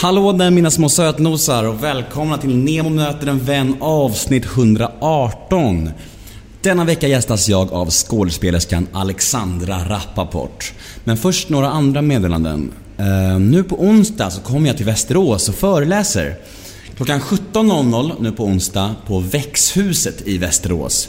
[0.00, 5.90] Hallå där mina små sötnosar och välkomna till Nemo möter en vän avsnitt 118.
[6.62, 10.72] Denna vecka gästas jag av skådespelerskan Alexandra Rappaport.
[11.04, 12.72] Men först några andra meddelanden.
[13.00, 16.36] Uh, nu på onsdag så kommer jag till Västerås och föreläser.
[16.96, 21.08] Klockan 17.00 nu på onsdag på Växhuset i Västerås.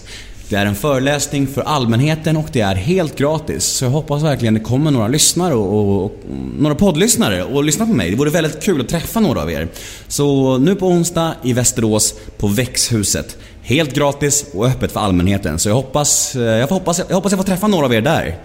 [0.49, 3.63] Det är en föreläsning för allmänheten och det är helt gratis.
[3.63, 6.11] Så jag hoppas verkligen det kommer några lyssnare och, och, och
[6.59, 8.09] några poddlyssnare och lyssna på mig.
[8.09, 9.67] Det vore väldigt kul att träffa några av er.
[10.07, 13.37] Så nu på onsdag i Västerås på Växhuset.
[13.61, 15.59] Helt gratis och öppet för allmänheten.
[15.59, 18.37] Så jag hoppas eh, jag, hoppas, jag hoppas jag får träffa några av er där.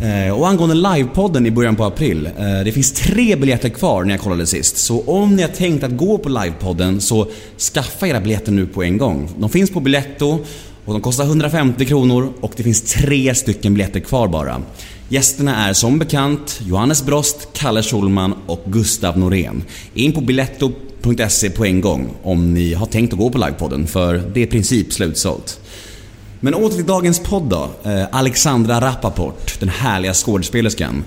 [0.00, 2.26] Eh, och angående livepodden i början på april.
[2.26, 4.76] Eh, det finns tre biljetter kvar när jag kollade sist.
[4.76, 7.26] Så om ni har tänkt att gå på livepodden så
[7.58, 9.30] skaffa era biljetter nu på en gång.
[9.38, 10.38] De finns på Biletto
[10.84, 14.62] och de kostar 150 kronor och det finns tre stycken biljetter kvar bara.
[15.08, 19.62] Gästerna är som bekant Johannes Brost, Kalle Schulman och Gustav Norén.
[19.94, 24.14] In på biletto.se på en gång om ni har tänkt att gå på livepodden för
[24.34, 25.60] det är i princip slutsålt.
[26.40, 27.70] Men åter till dagens podd då.
[27.90, 31.04] Eh, Alexandra Rappaport, den härliga skådespelerskan.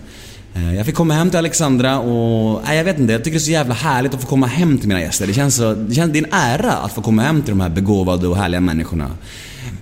[0.56, 3.42] Eh, jag fick komma hem till Alexandra och, nej jag vet inte, jag tycker det
[3.42, 5.28] är så jävla härligt att få komma hem till mina gäster.
[5.28, 7.62] Det känns så, det, känns, det är en ära att få komma hem till de
[7.62, 9.12] här begåvade och härliga människorna.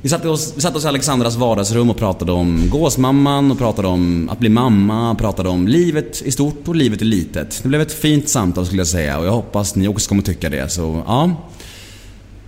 [0.01, 3.87] Vi satte oss, vi satte oss i Alexandras vardagsrum och pratade om gåsmamman och pratade
[3.87, 7.59] om att bli mamma, pratade om livet i stort och livet i litet.
[7.63, 10.49] Det blev ett fint samtal skulle jag säga och jag hoppas ni också kommer tycka
[10.49, 11.31] det, så ja.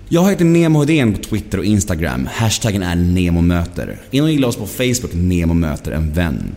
[0.09, 2.29] Jag heter Nemo Hedén på Twitter och Instagram.
[2.33, 4.01] Hashtaggen är NEMOMÖTER.
[4.11, 6.55] In och gilla oss på Facebook, Nemo möter en vän.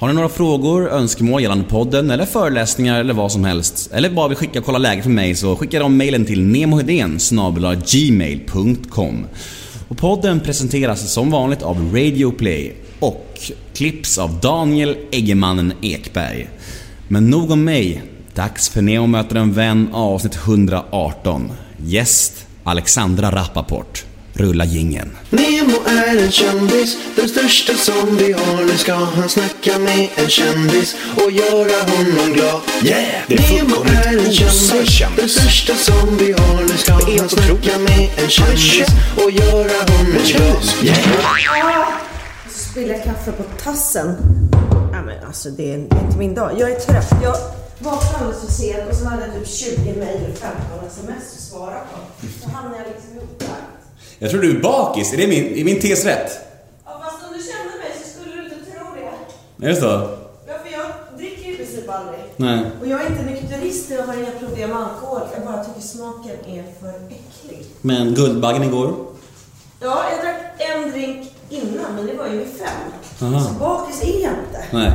[0.00, 4.28] Har ni några frågor, önskemål gällande podden eller föreläsningar eller vad som helst eller bara
[4.28, 7.18] vill skicka och kolla läget för mig så skicka de mejlen till nemohedén
[7.92, 9.26] gmail.com
[9.88, 13.40] och podden presenteras som vanligt av Radio Play och
[13.74, 16.48] klipps av Daniel Eggemannen Ekberg.
[17.08, 18.02] Men nog om mig.
[18.34, 21.52] Dags för Nemo möter en vän avsnitt 118.
[21.76, 24.04] Gäst Alexandra Rappaport.
[24.32, 25.10] Rulla gingen.
[25.60, 28.64] Nemo är en kändis, den största som vi har.
[28.64, 32.60] Nu ska han snacka med en kändis och göra honom glad.
[32.84, 33.24] Yeah!
[33.28, 36.62] Det är Nemo är en kändis, den största som vi har.
[36.62, 38.88] Nu ska han snacka med en kändis
[39.24, 40.64] och göra honom glad.
[40.82, 40.98] Yeah!
[42.50, 44.16] Så spiller jag kaffe på tassen.
[44.92, 46.52] Ja, men alltså det är inte min dag.
[46.58, 47.12] Jag är trött.
[47.22, 47.36] Jag
[47.78, 51.42] vaknade alldeles för sent och så hade jag typ 20 mejl och 15 sms att
[51.42, 52.26] svara på.
[52.42, 53.69] Så hamnade jag liksom ihop där.
[54.22, 55.12] Jag tror du är bakis.
[55.12, 56.30] Är, det min, är min tes rätt?
[56.84, 58.84] Ja, fast om du kände mig så skulle du inte tro
[59.58, 59.66] det.
[59.66, 59.86] Är det så?
[60.48, 60.86] Ja, för jag
[61.18, 62.20] dricker ju i princip aldrig.
[62.36, 62.60] Nej.
[62.80, 65.20] Och jag är inte nykterist och jag har inga problem med alkohol.
[65.34, 67.66] Jag bara tycker smaken är för äcklig.
[67.80, 68.94] Men Guldbaggen igår?
[69.80, 73.28] Ja, jag drack en drink innan, men det var ju vid fem.
[73.28, 73.40] Aha.
[73.48, 74.64] Så bakis är jag inte.
[74.72, 74.92] Nej.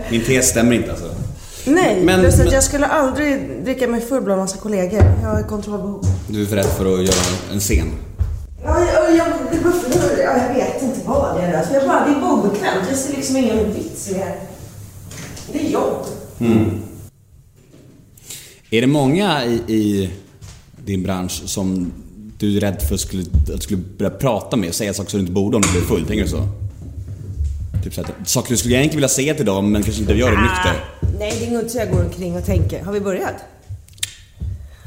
[0.10, 1.06] Min tes stämmer inte alltså.
[1.66, 5.02] Nej, Men- plus att men- jag skulle aldrig dricka mig full bland massa kollegor.
[5.22, 6.04] Jag har kontrollbehov.
[6.28, 7.90] Du är för rädd för att göra en scen.
[8.64, 9.26] Ja, jag, jag,
[9.64, 11.58] varför, ja, jag vet inte vad det är.
[11.58, 12.86] Alltså, jag bara, det är bara obekvämt.
[12.88, 14.34] Jag ser liksom ingen vits i det.
[15.52, 16.06] Det är jobb.
[18.70, 20.10] Är det många i, i
[20.84, 21.92] din bransch som
[22.38, 23.24] du är rädd för skulle,
[23.54, 25.80] att skulle börja prata med och säga saker som du inte borde om du blir
[25.80, 26.06] full?
[26.06, 26.48] Tänker du så?
[27.84, 30.30] Typ så att, saker du skulle egentligen vilja säga till dem men kanske inte gör
[30.30, 30.84] det nykter.
[31.18, 32.82] Nej, det är nog inte så jag går omkring och tänker.
[32.84, 33.34] Har vi börjat?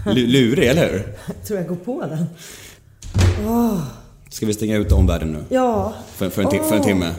[0.06, 1.04] Lu- Lurig, eller hur?
[1.28, 2.26] Jag tror jag går på den.
[4.30, 5.44] Ska vi stänga ut omvärlden nu?
[5.50, 5.94] Ja.
[6.08, 7.06] För, för, en, ti- för en timme?
[7.06, 7.14] Är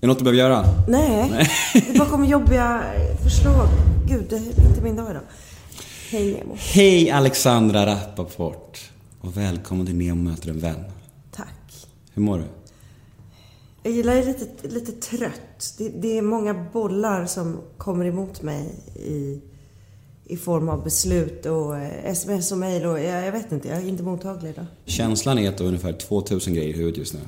[0.00, 0.64] det något du behöver göra?
[0.88, 1.50] Nej.
[1.74, 2.82] Det bara kommer jobbiga
[3.22, 3.68] förslag.
[4.08, 5.22] Gud, det är inte min dag idag.
[6.10, 6.54] Hej Nemo.
[6.58, 8.90] Hej Alexandra Rappaport
[9.20, 10.84] och välkommen till Nemo möter en vän.
[11.30, 11.86] Tack.
[12.14, 12.44] Hur mår du?
[13.82, 15.74] Jag gillar är lite, lite trött.
[15.78, 19.40] Det, det är många bollar som kommer emot mig i,
[20.32, 23.78] i form av beslut och eh, sms och mejl och jag, jag vet inte, jag
[23.78, 24.66] är inte mottaglig idag.
[24.84, 27.20] Känslan är att du har ungefär 2000 grejer i huvudet just nu.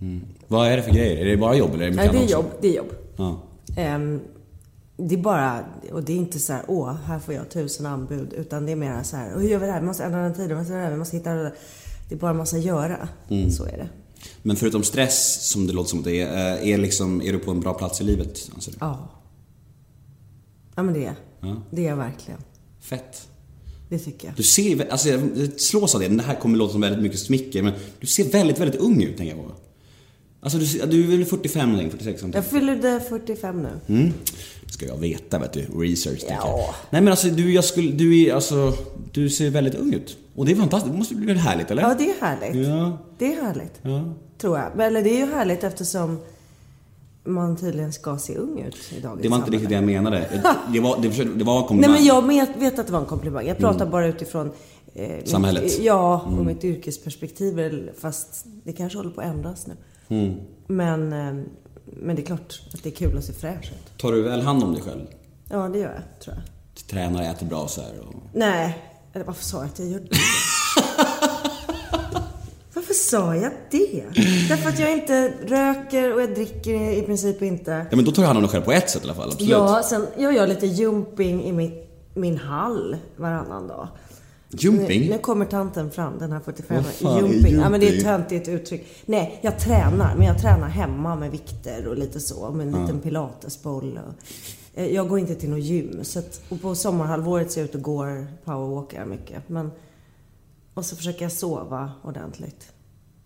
[0.00, 0.22] Mm.
[0.48, 1.16] Vad är det för grejer?
[1.16, 2.92] Är det bara jobb eller är det mycket Nej, det är jobb, det är jobb.
[3.16, 3.40] Ja.
[3.76, 4.20] Ehm,
[4.96, 8.32] det är bara, och det är inte så här, åh, här får jag tusen anbud,
[8.32, 9.80] utan det är mer så här, hur gör vi det här?
[9.80, 11.52] Vi måste ändra den tiden, vi måste vi måste hitta det.
[12.08, 13.08] Det är bara en massa göra.
[13.50, 13.88] Så är det.
[14.42, 17.38] Men förutom stress, som det låter som att det är, eh, är, liksom, är du
[17.38, 18.50] på en bra plats i livet?
[18.80, 19.08] Ja.
[20.74, 21.62] Ja, men det är Ja.
[21.70, 22.40] Det är jag verkligen.
[22.80, 23.28] Fett.
[23.88, 24.36] Det tycker jag.
[24.36, 25.20] Du ser, alltså jag
[25.56, 28.58] slås av det, det här kommer låta som väldigt mycket smicker, men du ser väldigt,
[28.58, 29.52] väldigt ung ut tänker jag på.
[30.42, 32.60] Alltså du, du är väl 45 eller 46 Jag någonting?
[32.60, 33.94] fyllde 45 nu.
[33.94, 34.12] Mm.
[34.66, 36.58] Det ska jag veta vet du, research tänker jag.
[36.58, 36.74] Ja.
[36.90, 38.72] Nej men alltså du, jag skulle, du är alltså,
[39.12, 40.16] du ser väldigt ung ut.
[40.34, 41.82] Och det är fantastiskt, det måste bli väldigt härligt eller?
[41.82, 42.66] Ja, det är härligt.
[42.68, 42.98] Ja.
[43.18, 43.72] Det är härligt.
[43.82, 44.14] Ja.
[44.38, 44.72] Tror jag.
[44.76, 46.18] Men, Eller det är ju härligt eftersom
[47.24, 50.42] man tydligen ska se ung ut i dagens Det var inte riktigt det jag menade.
[50.72, 52.26] Det var, det, försökte- det var en Nej komplimang.
[52.26, 53.46] men jag vet, att det var en komplimang.
[53.46, 54.50] Jag pratar bara utifrån
[54.94, 55.80] eh, mitt- Samhället.
[55.80, 57.90] ja, och mitt yrkesperspektiv.
[58.00, 60.34] Fast det kanske håller på att ändras nu.
[60.66, 61.44] Men, eh,
[61.84, 63.98] men det är klart att det är kul att se fräsch ut.
[63.98, 65.06] Tar du väl hand om dig själv?
[65.50, 66.44] Ja, det gör jag, tror jag.
[66.88, 68.14] Tränar, äter bra så här och...
[68.34, 68.78] Nej,
[69.12, 70.08] eller varför sa jag att jag gör det?
[73.10, 74.04] Sa jag det?
[74.48, 77.86] Därför att jag inte röker och jag dricker i princip inte.
[77.90, 79.28] Ja men då tar du hand om dig själv på ett sätt i alla fall,
[79.28, 79.50] absolut.
[79.50, 81.72] Ja, sen jag gör lite jumping i min,
[82.14, 83.88] min hall varannan dag.
[84.52, 85.00] Jumping?
[85.00, 87.54] Nu, nu kommer tanten fram, den här 45 Vad fan är jumping.
[87.54, 88.04] Ja, men det är ett jumping?
[88.04, 88.86] töntigt uttryck.
[89.06, 90.14] Nej, jag tränar.
[90.16, 92.50] Men jag tränar hemma med vikter och lite så.
[92.50, 94.00] Med en liten pilatesboll.
[94.08, 94.14] Och,
[94.74, 95.98] Eh, jag går inte till något gym.
[96.02, 99.48] Så att, och på sommarhalvåret ser jag ut och går, powerwalkar mycket.
[99.48, 99.70] Men,
[100.74, 102.72] och så försöker jag sova ordentligt.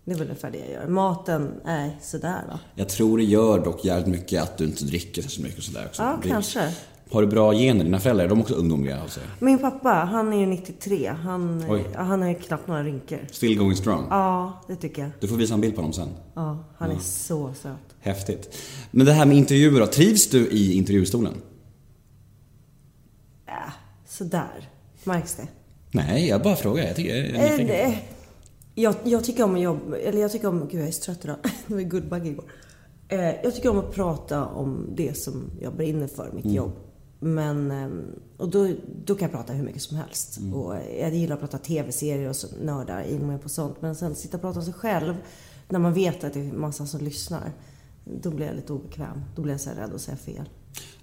[0.05, 0.87] Det är väl ungefär det jag gör.
[0.87, 2.59] Maten, nej, sådär va.
[2.75, 5.85] Jag tror det gör dock jävligt mycket att du inte dricker så mycket och sådär
[5.85, 6.01] också.
[6.03, 6.73] Ja, Det- kanske.
[7.11, 7.83] Har du bra gener?
[7.83, 9.23] Dina föräldrar, är de också ungdomliga sig?
[9.39, 11.07] Min pappa, han är ju 93.
[11.23, 11.85] Han, Oj.
[11.93, 13.19] ja, han har ju knappt några rynkor.
[13.31, 14.07] Still going strong?
[14.09, 15.11] Ja, det tycker jag.
[15.19, 16.09] Du får visa en bild på dem sen.
[16.33, 17.71] Ja, han är så söt.
[17.99, 18.57] Häftigt.
[18.91, 21.33] Men det här med intervjuer då, trivs du i intervjustolen?
[23.47, 23.53] Äh,
[24.07, 24.69] sådär.
[25.03, 25.47] Märks det?
[25.91, 26.83] Nej, jag bara frågar.
[26.83, 27.95] Jag tycker jag är Eh, nyfiken.
[28.75, 31.23] Jag, jag tycker om att jobba, eller jag tycker om, gud jag är så trött
[31.25, 31.37] idag.
[31.67, 32.45] Det var Guldbagge igår.
[33.07, 36.71] Eh, Jag tycker om att prata om det som jag brinner för, mitt jobb.
[37.19, 38.01] Men, ehm,
[38.37, 38.69] och då,
[39.05, 40.39] då kan jag prata hur mycket som helst.
[40.53, 43.81] Och jag gillar att prata tv-serier och så nördar in mig på sånt.
[43.81, 45.13] Men sen sitta och prata om sig själv,
[45.69, 47.51] när man vet att det är massa som lyssnar.
[48.21, 49.21] Då blir jag lite obekväm.
[49.35, 50.49] Då blir jag så rädd att säga fel.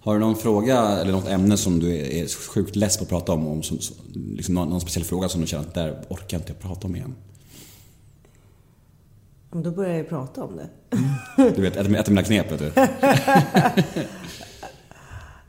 [0.00, 3.32] Har du någon fråga eller något ämne som du är sjukt less på att prata
[3.32, 3.46] om?
[3.46, 6.52] om som, som- liksom någon, någon speciell fråga som du känner att där orkar inte
[6.52, 7.14] jag prata om igen?
[9.54, 10.68] Då börjar jag ju prata om det.
[11.36, 12.72] Du vet, ett, av mina knep vet du.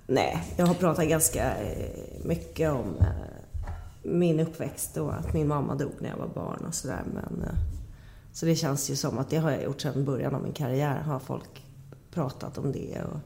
[0.07, 3.07] Nej, jag har pratat ganska eh, mycket om eh,
[4.03, 7.03] min uppväxt och att min mamma dog när jag var barn och sådär.
[7.13, 7.55] Men, eh,
[8.33, 11.01] så det känns ju som att det har jag gjort sedan början av min karriär.
[11.01, 11.65] Har folk
[12.11, 13.19] pratat om det och...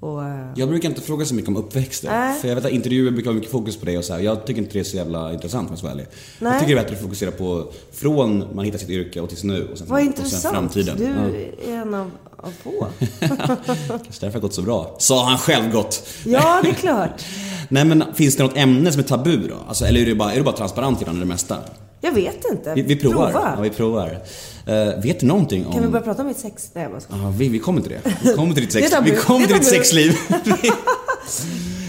[0.00, 2.34] och eh, Jag brukar inte fråga så mycket om uppväxten.
[2.40, 4.20] För jag vet att intervjuer brukar ha mycket fokus på det och så här.
[4.20, 6.06] Jag tycker inte det är så jävla intressant om jag ska vara ärlig.
[6.38, 9.44] Jag tycker det är bättre att fokusera på från man hittar sitt yrke och tills
[9.44, 10.54] nu och sen, vad och sen intressant.
[10.54, 10.96] framtiden.
[10.98, 11.72] Du Ja.
[11.72, 12.86] är en av, av få.
[13.18, 14.96] Kanske därför har gått så bra.
[14.98, 16.08] Sa han själv gott.
[16.26, 17.24] Ja, det är klart.
[17.68, 19.56] Nej men finns det något ämne som är tabu då?
[19.68, 21.56] Alltså, eller är du bara, är du bara transparent gällande det mesta?
[22.00, 22.74] Jag vet inte.
[22.74, 23.32] Vi, vi provar.
[23.32, 23.52] Prova.
[23.56, 24.20] Ja, vi provar.
[24.66, 25.72] Eh, vet du någonting om...
[25.72, 26.70] Kan vi börja prata om mitt sex?
[26.74, 27.22] Nej, jag bara.
[27.22, 28.12] Ja, vi, vi kommer till det.
[28.22, 30.12] Vi kommer till ditt sex, vi kommer till ditt sexliv.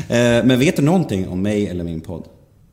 [0.09, 2.23] Eh, Men vet du någonting om mig eller min podd?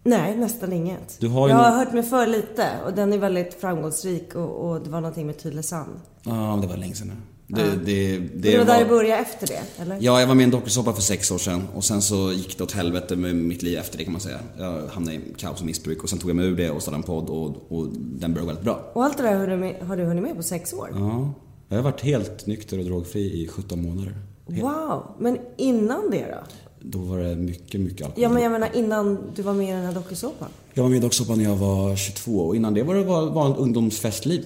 [0.04, 1.16] Nej, nästan inget.
[1.18, 4.90] Jag har någon- hört mig för lite och den är väldigt framgångsrik och, och det
[4.90, 5.90] var någonting med Tylösand.
[6.22, 7.14] Ja, det var länge sedan nu.
[7.48, 9.96] Det, det, det, Det, det var där det började efter det, eller?
[10.00, 12.58] Ja, jag var med i en dokusåpa för sex år sedan och sen så gick
[12.58, 14.38] det åt helvete med mitt liv efter det kan man säga.
[14.58, 17.00] Jag hamnade i kaos och missbruk och sen tog jag mig ur det och startade
[17.00, 18.90] en podd och, och den började väldigt bra.
[18.92, 20.88] Och allt det där har du, med, har du hunnit med på sex år?
[20.94, 21.32] Ja,
[21.68, 24.14] jag har varit helt nykter och drogfri i 17 månader.
[24.46, 25.02] Wow!
[25.18, 26.38] Men innan det då?
[26.80, 28.22] Då var det mycket, mycket alkohol.
[28.22, 30.48] Ja, men jag menar innan du var med i den här dokusåpan.
[30.74, 33.54] Jag var med i dokusåpan när jag var 22 och innan det var det bara
[33.54, 34.44] ungdomsfestliv.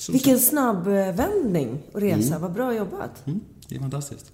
[0.00, 2.38] Så- Vilken snabb eh, vändning och resa.
[2.38, 3.26] Vad bra jobbat.
[3.26, 4.32] Mm, det är fantastiskt.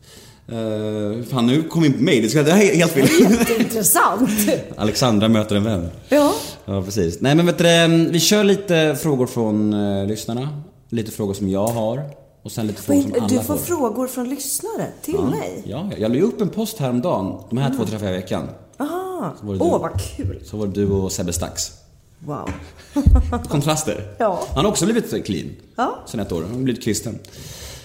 [0.53, 2.21] Uh, fan, nu kom vi in på mig.
[2.21, 3.09] Det, ska, det här är helt fel.
[3.21, 4.31] Jätteintressant!
[4.77, 5.89] Alexandra möter en vän.
[6.09, 6.33] ja.
[6.65, 7.21] Ja, precis.
[7.21, 10.63] Nej, men vet du, det, vi kör lite frågor från uh, lyssnarna.
[10.89, 12.03] Lite frågor som jag har.
[12.43, 13.57] Och sen lite frågor som alla Du får får.
[13.57, 15.63] frågor från lyssnare till mig?
[15.65, 15.97] Ja, ja.
[15.99, 17.39] jag la ju upp en post häromdagen.
[17.51, 18.49] De här två träffar jag i veckan.
[18.79, 19.35] Aha.
[19.43, 19.59] Åh, du.
[19.59, 20.41] vad kul!
[20.45, 21.73] Så var det du och Sebbe Stax.
[22.21, 22.51] Wow.
[23.49, 24.15] Kontraster.
[24.19, 24.43] Ja.
[24.55, 25.51] Han har också blivit clean.
[25.77, 25.99] Ja.
[26.07, 26.43] Sen ett år.
[26.43, 27.19] Han har blivit kristen.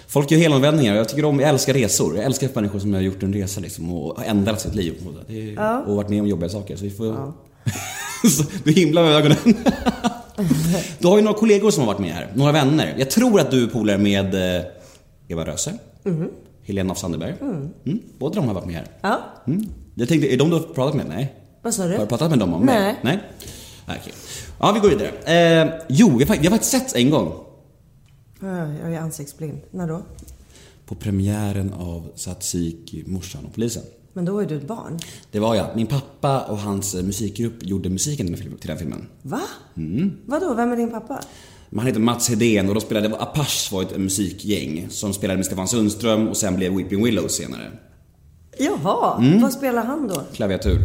[0.08, 0.96] Folk gör helomvändningar.
[0.96, 2.16] Jag tycker om, jag älskar resor.
[2.16, 4.94] Jag älskar människor som har gjort en resa liksom och ändrat sitt liv.
[5.28, 6.76] Det är, Och varit med om jobbiga saker.
[6.76, 7.34] Så vi får...
[8.30, 9.38] Så du himlar med ögonen.
[11.00, 12.32] du har ju några kollegor som har varit med här.
[12.36, 12.96] Några vänner.
[12.98, 14.66] Jag tror att du är polare med eh,
[15.28, 15.74] Eva Röse.
[16.64, 17.36] Helena af Sandeberg.
[17.42, 18.00] Mm.
[18.18, 18.88] Båda de har varit med här.
[19.02, 19.20] Ja.
[19.48, 19.66] Mm.
[19.96, 21.06] Jag tänkte, är de du har pratat med?
[21.10, 21.34] Nej.
[21.62, 22.06] Vad sa Har du du?
[22.06, 22.80] pratat med dem om mig?
[22.80, 22.96] Nej.
[23.02, 23.20] Nej?
[23.86, 24.14] Nej, okej.
[24.60, 25.10] Ja, vi går vidare.
[25.64, 27.34] Eh, jo, fakt- vi har faktiskt setts en gång.
[28.42, 29.62] Ja, Jag är ansiktsblind.
[29.72, 30.02] När då?
[30.86, 33.84] På premiären av Tsatsiki, morsan och polisen.
[34.14, 35.00] Men då var ju du ett barn.
[35.32, 35.68] Det var jag.
[35.76, 39.08] Min pappa och hans eh, musikgrupp gjorde musiken till den filmen.
[39.22, 39.42] Va?
[39.78, 40.12] Mm.
[40.26, 40.54] Vadå?
[40.54, 41.20] Vem är din pappa?
[41.76, 45.68] Han heter Mats Hedén och de spelade, Apache var ett musikgäng som spelade med Stefan
[45.68, 47.72] Sundström och sen blev Weeping Willows senare.
[48.58, 49.42] Jaha, Mm.
[49.42, 50.22] vad spelar han då?
[50.34, 50.82] Klaviatur.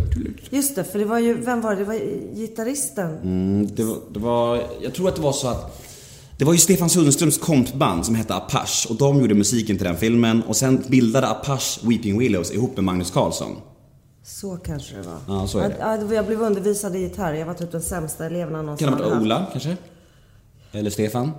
[0.51, 1.77] Just det, för det var ju, vem var det?
[1.77, 1.95] Det var
[2.35, 3.19] gitarristen.
[3.23, 5.83] Mm, det, var, det var, jag tror att det var så att
[6.39, 9.97] Det var ju Stefan Sundströms kompband som hette Apache och de gjorde musiken till den
[9.97, 13.57] filmen och sen bildade Apache Weeping Willows ihop med Magnus Carlsson.
[14.25, 15.19] Så kanske det var.
[15.41, 15.77] Ja, så är det.
[15.81, 17.35] Ja, ja, jag blev undervisad i gitarr.
[17.35, 19.23] Jag var typ den sämsta eleven någonsin Kan det ha varit.
[19.23, 19.77] Ola kanske?
[20.73, 21.31] Eller Stefan?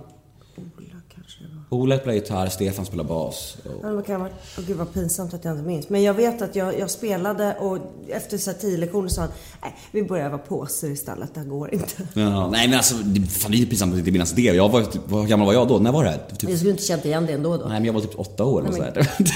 [0.56, 1.61] Ola kanske det var.
[1.72, 3.56] Ola spelar gitarr, Stefan spelar bas.
[3.82, 3.96] Och...
[3.96, 4.22] Det kan.
[4.22, 4.28] Åh
[4.66, 5.88] gud vad pinsamt att jag inte minns.
[5.88, 9.30] Men jag vet att jag, jag spelade och efter så här tio lektioner sa han,
[9.62, 11.86] nej vi börjar öva påser istället, det här går inte.
[12.20, 14.42] Ja, nej men alltså, det, fan, det är ju pinsamt att inte minnas det.
[14.42, 15.78] Jag var, typ- hur gammal var jag då?
[15.78, 16.18] När var det här?
[16.38, 17.64] Typ, Jag skulle inte känt igen det ändå då.
[17.64, 18.62] nej men jag var typ åtta år.
[18.62, 19.26] Nej, och men-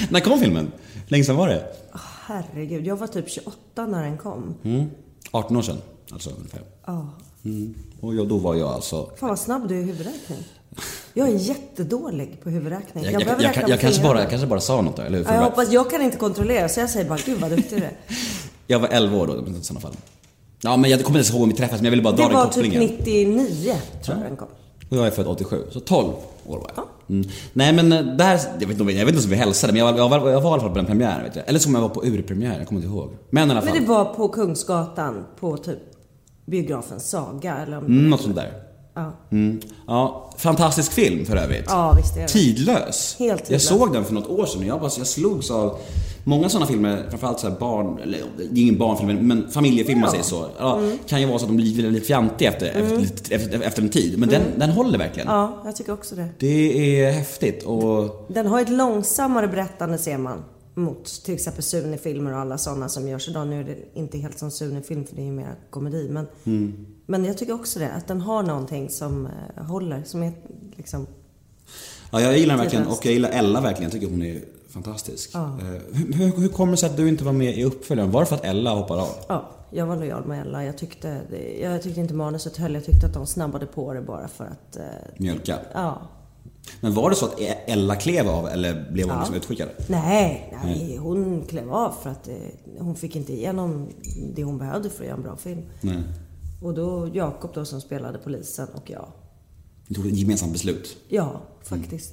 [0.10, 0.72] när kom filmen?
[0.94, 1.64] Hur länge sedan var det?
[2.26, 4.54] Herregud, jag var typ 28 när den kom.
[4.64, 4.86] Mm.
[5.30, 5.76] 18 år sedan,
[6.12, 6.62] alltså ungefär.
[6.86, 7.06] Ja.
[7.44, 7.74] Mm.
[8.00, 9.10] Och jag, då var jag alltså...
[9.16, 10.38] Fan vad snabb du är i huvudräkning.
[11.14, 13.04] Jag är jättedådålig på huvudräkning.
[13.04, 15.24] Jag, jag, jag, jag, med kanske, bara, jag kanske bara sa något där, eller hur?
[15.24, 17.84] Ja, jag hoppas, jag kan inte kontrollera så jag säger bara, gud vad duktig du
[17.84, 17.96] är.
[18.66, 19.96] Jag var 11 år då i sådana fall.
[20.62, 22.22] Ja, men jag kommer inte ens ihåg om vi träffades, men jag ville bara dra
[22.22, 22.96] Det den var typ kopplingen.
[22.98, 24.48] 99 tror jag den kom.
[24.90, 26.08] Och jag är född 87, så 12
[26.46, 26.84] år var jag.
[27.08, 27.28] Mm.
[27.52, 29.92] Nej men eh, där, jag vet, inte, jag vet inte om vi hälsade, men jag
[29.92, 31.24] var, jag, var, jag var i alla fall på den premiären.
[31.24, 31.48] Vet jag.
[31.48, 33.10] Eller som jag var på urpremiären, jag kommer inte ihåg.
[33.30, 33.70] Men i alla fall.
[33.74, 35.78] Men det var på Kungsgatan på typ
[36.46, 37.84] biografen Saga eller om...
[37.84, 38.52] Mm, något sånt där.
[38.94, 39.12] Ja.
[39.32, 39.60] Mm.
[39.86, 41.64] Ja, fantastisk film för övrigt.
[41.68, 42.28] ja, visst är det.
[42.28, 43.16] Tidlös.
[43.18, 43.68] Helt Jag tidlös.
[43.68, 45.78] såg den för något år sedan och jag, bara, jag slogs av
[46.24, 50.22] många sådana filmer, framförallt så här barn, eller det är ingen barnfilm, men- familjefilmer säger
[50.22, 50.46] så.
[50.58, 50.98] Ja, Mm.
[51.06, 54.18] Kan ju vara så att de blir lite fjantiga efter, efter, efter, efter en tid.
[54.18, 55.28] Men den, den håller verkligen.
[55.28, 56.28] Ja, jag tycker också det.
[56.38, 60.44] Det är häftigt och Den har ett långsammare berättande ser man.
[60.80, 63.48] Mot till exempel Sune-filmer och alla sådana som görs idag.
[63.48, 66.08] Nu är det inte helt som Sune-film för det är ju mer komedi.
[66.10, 66.86] Men, Mm.
[67.06, 67.90] men jag tycker också det.
[67.92, 70.02] Att den har någonting som eh, håller.
[70.04, 70.32] Som är
[70.76, 71.06] liksom...
[72.12, 73.90] Ja, jag gillar den verkligen och jag gillar Ella verkligen.
[73.90, 75.30] Jag tycker hon är fantastisk.
[75.34, 75.44] Ja.
[75.60, 78.10] Eh, Hur, hur, hur kommer det sig att du inte var med i uppföljaren?
[78.10, 79.08] Var det för att Ella hoppade av?
[79.28, 80.64] Ja, jag var lojal med Ella.
[80.64, 81.20] Jag tyckte,
[81.62, 82.74] jag tyckte inte manuset höll.
[82.74, 84.76] Jag tyckte att de snabbade på det bara för att...
[84.76, 84.82] Eh,
[85.16, 85.58] Mjölka.
[85.74, 86.02] ja.
[86.80, 89.20] Men var det så att Ella klev av eller blev hon Ja.
[89.20, 89.68] liksom utskickad?
[89.86, 92.34] Nej, nej, hon klev av för att eh,
[92.78, 93.88] hon fick inte igenom
[94.34, 95.62] det hon behövde för att göra en bra film.
[95.80, 95.96] Nej.
[96.62, 99.08] Och då Jakob då som spelade polisen och jag.
[99.86, 100.96] Ni tog ett gemensamt beslut.
[101.08, 102.12] Ja, faktiskt.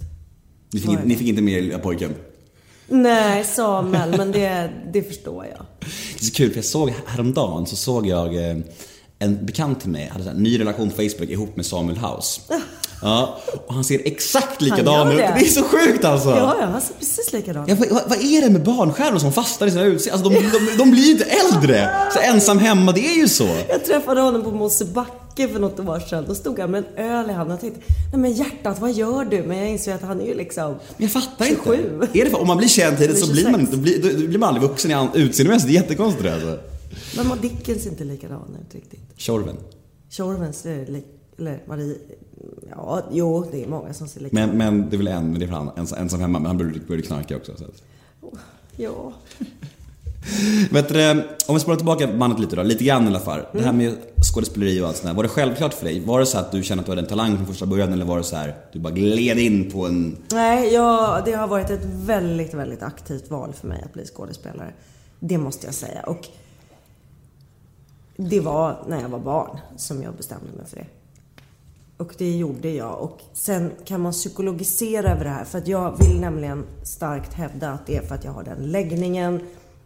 [0.73, 2.15] Ni fick, ni fick inte med lilla pojken.
[2.89, 5.65] Nej, Samuel, men det, det förstår jag.
[5.79, 8.57] Det är så kul för jag såg häromdagen så såg jag eh,
[9.19, 12.41] en bekant till mig hade här, ny relation på Facebook ihop med Samuel House.
[13.01, 15.17] Ja, och han ser exakt likadan ut.
[15.17, 15.33] det.
[15.39, 16.29] Det är så sjukt alltså!
[16.29, 19.67] Ja, ja, han ser precis likadan Ja, vad, vad är det med barnstjärnor som fastnar
[19.67, 20.25] i sina utseenden?
[20.25, 21.89] Alltså de, de, de blir ju inte äldre!
[22.13, 23.49] Så ensam hemma, det är ju så.
[23.69, 26.25] Jag träffade honom på Mosebacke för något år sedan.
[26.27, 29.25] Då stod han med en öl i handen och tänkte, nej men hjärtat, vad gör
[29.25, 29.43] du?
[29.43, 30.71] Men jag insåg att han är ju liksom...
[30.71, 31.73] Men jag fattar 27.
[32.01, 32.19] inte.
[32.19, 33.73] Är det för, om man blir känd tidigt så blir man 26.
[33.73, 35.71] inte, blir, då blir man aldrig vuxen i utseendemässigt.
[35.71, 36.59] Det är jättekonstigt alltså.
[37.15, 38.99] Men Dickens är inte likadan ut riktigt.
[39.17, 39.55] Tjorven.
[40.09, 41.05] Tjorven ser lik...
[41.39, 41.95] Eller Marie...
[42.69, 45.45] Ja, jo, det är många som ser likadana Men, men det är väl en, det
[45.45, 47.51] är han ens, ensam hemma, men han började, knarka också.
[47.57, 47.63] Så.
[47.65, 47.83] att-
[48.77, 49.13] Ja.
[50.71, 51.11] Vet du,
[51.47, 53.39] om vi spolar tillbaka bandet lite då, lite grann i alla fall.
[53.53, 53.95] Det här med
[54.33, 55.13] skådespeleri och allt sånt där.
[55.13, 55.99] Var det självklart för dig?
[56.05, 58.05] Var det så att du kände att du hade en talang från första början eller
[58.05, 60.17] var det så här, du bara gled in på en...
[60.31, 64.73] Nej, jag, det har varit ett väldigt, väldigt aktivt val för mig att bli skådespelare.
[65.19, 66.01] Det måste jag säga.
[66.03, 66.27] Och
[68.17, 70.85] det var när jag var barn som jag bestämde mig för det.
[71.97, 73.01] Och det gjorde jag.
[73.01, 75.45] Och sen kan man psykologisera över det här.
[75.45, 78.71] För att jag vill nämligen starkt hävda att det är för att jag har den
[78.71, 79.41] läggningen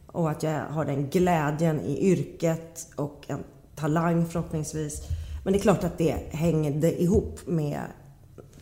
[0.08, 3.44] och att jag har den glädjen i yrket och en
[3.76, 5.02] talang förhoppningsvis.
[5.44, 7.82] Men det är klart att det hängde ihop med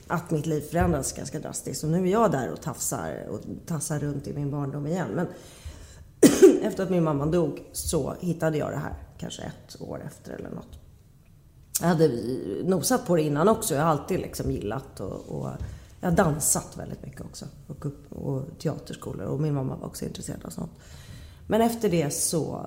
[0.08, 1.84] att mitt liv förändrades ganska drastiskt.
[1.84, 5.10] Och nu är jag där och tafsar och tassar runt i min barndom igen.
[5.16, 5.28] Men
[6.64, 8.94] efter att min mamma dog så hittade jag det här.
[9.18, 10.79] Kanske ett år efter eller något.
[11.82, 12.08] Jag hade
[12.64, 13.76] nosat på det innan också.
[13.76, 15.50] Jag har alltid liksom gillat och, och
[16.02, 17.46] jag har dansat väldigt mycket också.
[17.68, 20.72] Och, upp, och teaterskolor och min mamma var också intresserad av sånt.
[21.48, 22.66] Men efter det så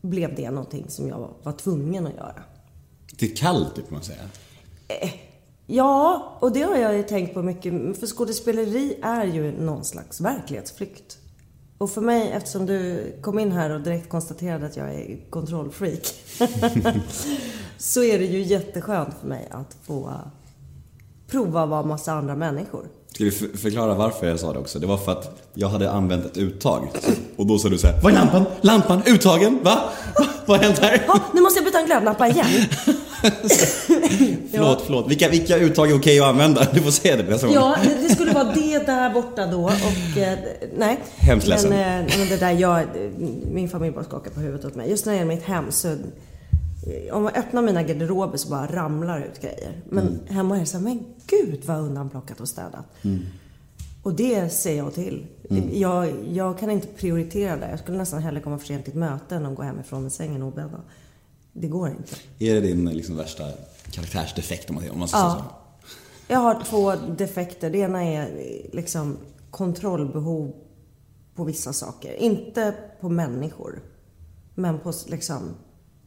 [0.00, 2.42] blev det någonting som jag var tvungen att göra.
[3.18, 4.22] Det är kallt typ, kan man säga.
[5.66, 7.98] Ja, och det har jag ju tänkt på mycket.
[7.98, 11.18] För skådespeleri är ju någon slags verklighetsflykt.
[11.78, 16.14] Och för mig, eftersom du kom in här och direkt konstaterade att jag är kontrollfreak.
[17.82, 20.12] så är det ju jätteskönt för mig att få
[21.30, 22.86] prova att vara massa andra människor.
[23.14, 24.78] Ska vi för- förklara varför jag sa det också?
[24.78, 26.88] Det var för att jag hade använt ett uttag.
[27.36, 28.44] Och då sa du så här: Vad är lampan?
[28.60, 29.02] Lampan?
[29.06, 29.58] Uttagen?
[29.62, 29.80] Va?
[30.18, 30.24] Va?
[30.46, 31.04] Vad har hänt här?
[31.06, 32.46] Ja, nu måste jag byta en glödlampa igen.
[34.52, 35.10] Förlåt, förlåt.
[35.10, 36.66] Vilka, vilka uttag är okej att använda?
[36.74, 37.56] Du får säga det nästa gång.
[37.56, 40.38] Ja, det, det skulle vara det där borta då och eh,
[40.76, 40.98] nej.
[41.16, 41.70] Hemskt ledsen.
[41.70, 42.82] men, eh, men det där, jag,
[43.52, 44.90] min familj bara skakar på huvudet åt mig.
[44.90, 45.96] Just när det gäller mitt hem så
[47.12, 49.82] Om jag öppnar mina garderober så bara ramlar ut grejer.
[49.88, 52.84] Men hemma är det så här, men gud vad undanplockat och städat.
[54.02, 55.26] Och det ser jag till.
[55.72, 57.70] Jag, jag kan inte prioritera det.
[57.70, 60.12] Jag skulle nästan hellre komma för sent till ett möte än att gå hemifrån med
[60.12, 60.80] sängen obäddad.
[61.52, 62.16] Det går inte.
[62.38, 63.44] Är det din liksom, värsta
[63.90, 65.36] karaktärsdefekt om man, om man ska säga så?
[65.38, 65.58] Ja.
[66.28, 67.70] Jag har två defekter.
[67.70, 68.30] Det ena är
[68.72, 69.16] liksom
[69.50, 70.52] kontrollbehov
[71.34, 72.12] på vissa saker.
[72.12, 73.82] Inte på människor.
[74.54, 75.42] Men på liksom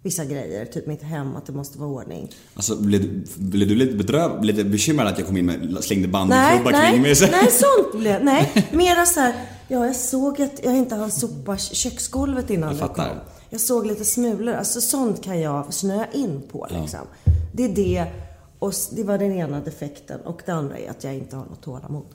[0.06, 0.66] vissa grejer.
[0.66, 2.32] Typ mitt hem, att det måste vara ordning.
[2.54, 6.08] Alltså, blev, du- blev du lite bedrövad, lite bekymrad att jag kom in med slängde
[6.08, 7.16] bandyklubbar kring mig?
[7.16, 9.34] Så- nej, sånt blev Nej, mera så här.
[9.68, 13.10] Ja, jag såg att jag inte hann sopa köksgolvet innan Jag fattar.
[13.10, 13.18] kom.
[13.50, 14.54] Jag såg lite smulor.
[14.54, 17.00] Alltså sånt kan jag snöa in på liksom.
[17.54, 18.06] Det är det.
[18.60, 20.20] Och det var den ena defekten.
[20.22, 22.06] Och det andra är att jag inte har något tålamod.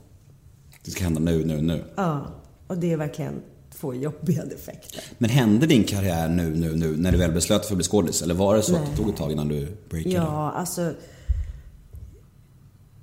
[0.85, 1.83] Det ska hända nu, nu, nu.
[1.95, 2.21] Ja,
[2.67, 3.41] och det är verkligen
[3.81, 5.03] två jobbiga defekter.
[5.17, 7.87] Men hände din karriär nu, nu, nu när du väl beslöt dig för att bli
[7.87, 8.21] skådis?
[8.21, 10.15] Eller var det så att det tog ett tag innan du breakade?
[10.15, 10.93] Ja, alltså.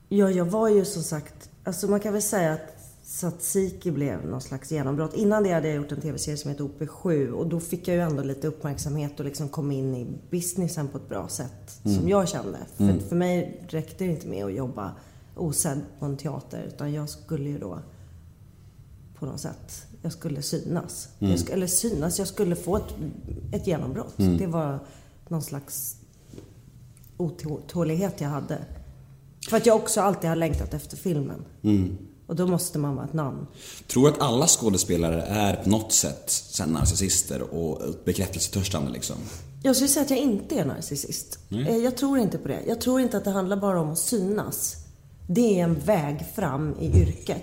[0.09, 4.41] Ja, jag var ju som sagt, alltså man kan väl säga att Tsatsiki blev någon
[4.41, 5.15] slags genombrott.
[5.15, 8.03] Innan det hade jag gjort en tv-serie som heter OP7 och då fick jag ju
[8.03, 11.81] ändå lite uppmärksamhet och liksom kom in i businessen på ett bra sätt.
[11.83, 12.59] Som jag kände.
[12.77, 14.93] För, för mig räckte det inte med att jobba
[15.37, 17.79] osedd på en teater utan jag skulle ju då
[19.19, 21.09] på något sätt, jag skulle synas.
[21.19, 22.95] Jag sk- eller synas, jag skulle få ett,
[23.53, 24.15] ett genombrott.
[24.17, 24.79] Det var
[25.29, 25.97] någon slags
[27.17, 28.59] otålighet jag hade.
[29.49, 31.45] För att jag också alltid har längtat efter filmen.
[32.27, 33.47] Och då måste man vara ett namn.
[33.87, 39.17] Tror du att alla skådespelare är på något sätt sen narcissister och bekräftelsetörstande liksom?
[39.63, 41.39] Jag skulle säga att jag inte är narcissist.
[41.51, 42.61] Eh, Jag tror inte på det.
[42.67, 44.77] Jag tror inte att det handlar bara om att synas.
[45.27, 47.43] Det är en väg fram i yrket.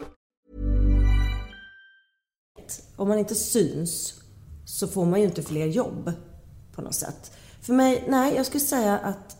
[3.01, 4.13] Om man inte syns
[4.65, 6.11] så får man ju inte fler jobb
[6.75, 7.31] på något sätt.
[7.61, 9.37] För mig, nej, jag skulle säga att,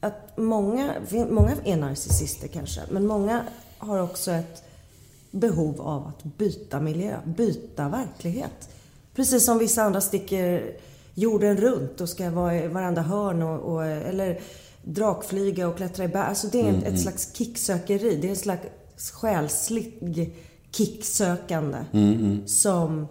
[0.00, 0.94] att många,
[1.30, 3.44] många är narcissister kanske, men många
[3.78, 4.62] har också ett
[5.30, 8.68] behov av att byta miljö, byta verklighet.
[9.14, 10.76] Precis som vissa andra sticker
[11.14, 14.40] jorden runt och ska vara i varenda hörn och, och eller
[14.82, 16.26] drakflyga och klättra i berg.
[16.26, 18.16] Alltså det är ett, ett slags kicksökeri.
[18.16, 19.98] Det är en slags själslig
[20.72, 21.78] kicksökande
[22.46, 23.06] som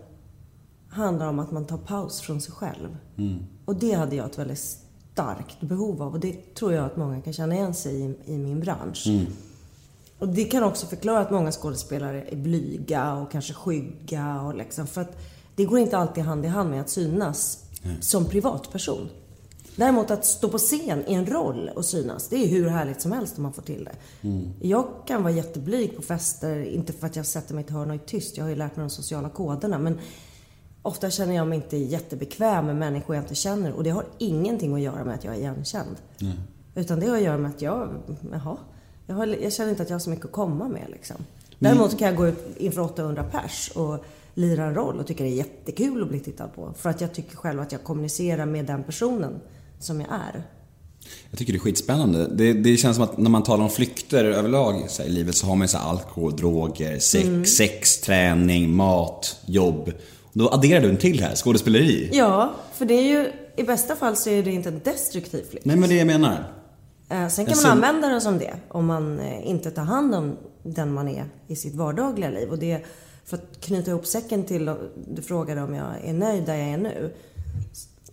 [0.89, 2.98] handlar om att man tar paus från sig själv.
[3.65, 4.78] Och det hade jag ett väldigt
[5.13, 8.38] starkt behov av och det tror jag att många kan känna igen sig i, i
[8.38, 9.08] min bransch.
[10.19, 14.88] Och det kan också förklara att många skådespelare är blyga och kanske skygga och liksom
[14.88, 15.17] för att
[15.56, 17.63] det går inte alltid hand i hand med att synas
[18.00, 19.10] som privatperson.
[19.80, 23.12] Däremot att stå på scen i en roll och synas, det är hur härligt som
[23.12, 23.96] helst om man får till det.
[24.68, 27.89] Jag kan vara jätteblyg på fester, inte för att jag sätter mig i ett hörn
[27.89, 28.38] och är tyst.
[28.38, 29.80] Jag har ju lärt mig de sociala koderna.
[29.80, 30.00] Men
[30.82, 33.74] ofta känner jag mig inte jättebekväm med människor jag inte känner.
[33.74, 35.96] Och det har ingenting att göra med att jag är igenkänd.
[36.76, 37.89] Utan det har att göra med att jag,
[38.32, 38.58] jaha,
[39.08, 41.18] jag, har, jag känner inte att jag har så mycket att komma med liksom.
[41.60, 45.30] Däremot kan jag gå ut inför 800 pers och lira en roll och tycka det
[45.30, 46.74] är jättekul att bli tittad på.
[46.78, 49.39] För att jag tycker själv att jag kommunicerar med den personen
[49.80, 50.44] som jag är.
[51.30, 52.28] Jag tycker det är skitspännande.
[52.28, 55.36] Det, det känns som att när man talar om flykter överlag så här, i livet
[55.36, 57.46] så har man ju så här alkohol, droger, sex, Mm.
[57.46, 59.92] sex, träning, mat, jobb.
[60.34, 62.10] Då adderar du en till här, skådespeleri.
[62.13, 65.65] Ja, för det är ju, i bästa fall så är det inte en destruktiv flykt.
[65.65, 66.54] Nej men det jag menar.
[67.10, 70.38] Eh, Sen kan man använda den som det om man eh, inte tar hand om
[70.63, 72.50] den man är i sitt vardagliga liv.
[72.50, 72.86] Och det,
[73.26, 74.76] för att knyta ihop säcken till,
[75.08, 77.13] du frågade om jag är nöjd där jag är nu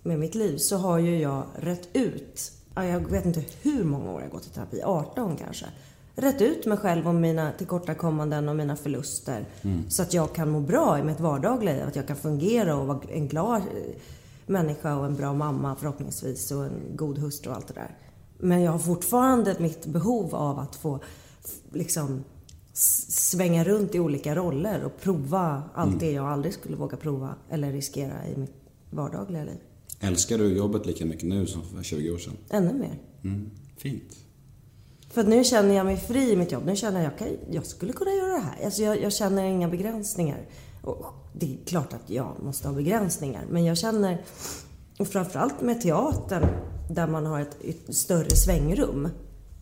[0.06, 4.12] med mitt liv, så har ju jag rätt ut, ja, jag vet inte hur många
[4.12, 5.66] år jag gått i terapi, 18 kanske.
[6.14, 9.44] Rätt ut mig själv om mina tillkortakommanden och mina förluster.
[9.88, 12.86] Så att jag kan må bra i mitt vardagliga liv, att jag kan fungera och
[12.86, 13.96] vara en glad eh,
[14.46, 17.96] människa och en bra mamma förhoppningsvis och en god hustru och allt det där.
[18.38, 21.00] Men jag har fortfarande mitt behov av att få
[21.72, 22.24] liksom
[22.72, 27.72] svänga runt i olika roller och prova allt det jag aldrig skulle våga prova eller
[27.72, 28.54] riskera i mitt
[28.90, 29.60] vardagliga liv.
[30.00, 32.36] Älskar du jobbet lika mycket nu som för 20 år sedan?
[32.50, 32.98] Ännu mer.
[33.24, 33.50] Mm.
[33.76, 34.16] Fint.
[35.10, 36.62] För nu känner jag mig fri i mitt jobb.
[36.66, 38.64] Nu känner jag att jag, jag skulle kunna göra det här.
[38.64, 40.48] Alltså jag, jag känner inga begränsningar.
[40.82, 43.44] Och det är klart att jag måste ha begränsningar.
[43.50, 44.24] Men jag känner
[44.98, 46.46] Och framförallt med teatern
[46.90, 49.08] där man har ett, ett större svängrum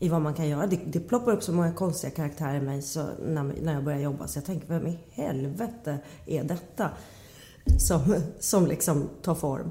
[0.01, 0.67] i vad man kan göra.
[0.67, 4.01] Det, det ploppar upp så många konstiga karaktärer i mig så när, när jag börjar
[4.01, 6.91] jobba så jag tänker, vem i helvete är detta?
[7.79, 9.71] Som, som liksom tar form.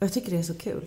[0.00, 0.84] Och jag tycker det är så kul.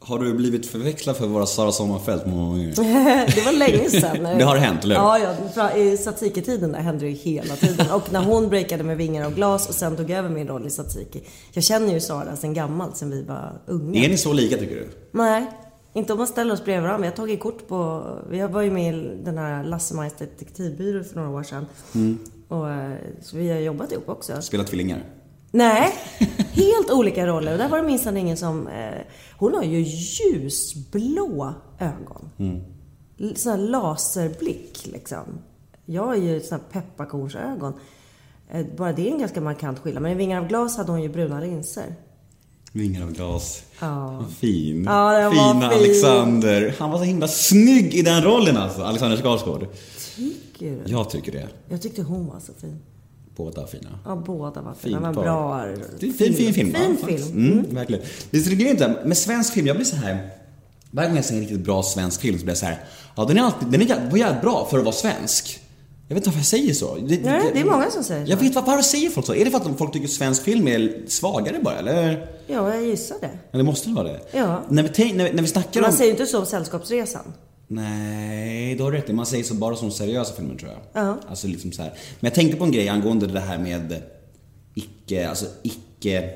[0.00, 2.66] Har du blivit förväxlad för vara Sara Sommarfeld många gånger?
[3.34, 4.22] det var länge sedan.
[4.38, 5.02] Det har hänt, eller hur?
[5.02, 5.76] Ja, ja.
[5.76, 7.90] I Tsatsiki-tiden där hände det ju hela tiden.
[7.90, 10.70] Och när hon breakade med vingar av glas och sen tog över min roll i
[10.70, 11.22] Tsatsiki.
[11.52, 14.04] Jag känner ju Sara sen gammalt, sen vi var unga.
[14.04, 14.88] Är ni så lika tycker du?
[15.10, 15.46] Nej,
[15.92, 17.00] inte om man ställer oss bredvid varandra.
[17.02, 18.06] Vi har tagit kort på...
[18.30, 21.66] Vi var ju med i den här Lasse detektivbyrå för några år sedan.
[21.94, 22.18] Mm.
[22.48, 24.42] Och, eh, så vi har jobbat ihop också.
[24.42, 25.04] Spelar tvillingar?
[25.58, 25.94] Nej,
[26.52, 27.52] helt olika roller.
[27.52, 28.68] Och där var det minsann ingen som...
[28.68, 29.00] Eh,
[29.38, 32.30] hon har ju ljusblå ögon.
[32.38, 32.60] Mm.
[33.36, 35.24] Sån här laserblick liksom.
[35.84, 37.72] Jag har ju såna här pepparkornsögon.
[38.50, 40.02] Eh, bara det är en ganska markant skillnad.
[40.02, 41.94] Men i Vingar av glas hade hon ju bruna linser.
[42.72, 43.62] Vingar av glas.
[43.80, 44.24] Ja.
[44.38, 44.84] Fin.
[44.84, 45.78] Ja, Fina fin.
[45.78, 46.74] Alexander.
[46.78, 49.66] Han var så himla snygg i den rollen alltså, Alexander Skarsgård.
[50.16, 50.92] Tycker du?
[50.92, 51.48] Jag tycker det.
[51.68, 52.78] Jag tyckte hon var så fin.
[53.38, 53.98] Båda fina.
[54.04, 55.14] Ja, båda var Fin fina.
[55.14, 55.22] Par.
[55.22, 55.64] bra.
[56.00, 56.74] Det är en fin, fin film.
[56.74, 57.06] Fin va?
[57.08, 57.52] film.
[57.52, 58.02] Mm, verkligen.
[58.30, 60.30] Det är inte, med svensk film, jag blir så här.
[60.90, 62.84] Varje gång jag ser en riktigt bra svensk film så blir jag så här.
[63.16, 65.60] Ja, den är alltid, den är jä- var jävligt bra för att vara svensk.
[66.08, 66.94] Jag vet inte varför jag säger så.
[66.94, 68.32] Det, Nej, det är många som säger så.
[68.32, 69.34] Jag vet vad- varför säger folk så?
[69.34, 72.26] Är det för att folk tycker svensk film är svagare bara, eller?
[72.46, 73.16] Ja, jag gissar
[73.52, 73.62] det.
[73.62, 74.20] Måste det vara det?
[74.32, 74.62] Ja.
[74.68, 75.96] När vi, när, vi- när vi snackar Man om...
[75.96, 77.22] säger ju inte så om Sällskapsresan.
[77.68, 79.12] Nej, du har rätt i.
[79.12, 81.04] Man säger så bara som seriösa filmer tror jag.
[81.04, 81.18] Ja.
[81.28, 81.90] Alltså liksom så här.
[82.20, 84.02] Men jag tänkte på en grej angående det här med
[84.74, 86.30] icke, alltså icke,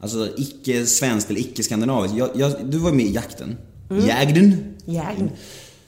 [0.00, 2.18] alltså icke svenskt eller icke skandinaviskt.
[2.18, 3.56] Jag, jag, du var med i Jakten.
[3.90, 4.06] Mm.
[4.06, 4.74] Jägden.
[4.84, 5.30] Jägn.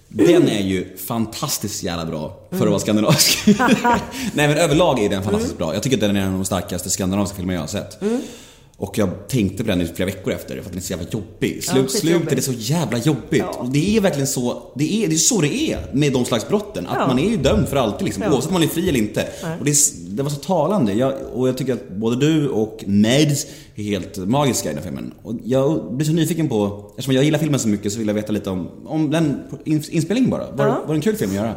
[0.09, 3.39] Den är ju fantastiskt jävla bra för att vara skandinavisk.
[4.35, 5.75] Nej men överlag är den fantastiskt bra.
[5.75, 8.03] Jag tycker att den är en av de starkaste skandinaviska filmer jag har sett.
[8.77, 11.07] Och jag tänkte på den i flera veckor efter för att den är så jävla
[11.11, 11.65] jobbig.
[11.65, 12.19] Slut, skitjobbig.
[12.21, 13.45] slutet är så jävla jobbigt.
[13.59, 16.49] Och det är verkligen så, det är, det är så det är med de slags
[16.49, 16.87] brotten.
[16.87, 17.07] Att Ja.
[17.07, 18.31] man är ju dömd för alltid liksom, Ja.
[18.33, 19.29] oavsett om man är fri eller inte.
[19.59, 19.77] Och det,
[20.09, 20.93] det var så talande.
[20.93, 25.15] Jag, och jag tycker att både du och Mads är helt magiska i den filmen.
[25.23, 28.15] Och jag blir så nyfiken på, eftersom jag gillar filmen så mycket så vill jag
[28.15, 30.51] veta lite om, om den ins- inspelningen bara.
[30.53, 30.83] Var, Ja.
[30.87, 31.55] var det en kul film att göra?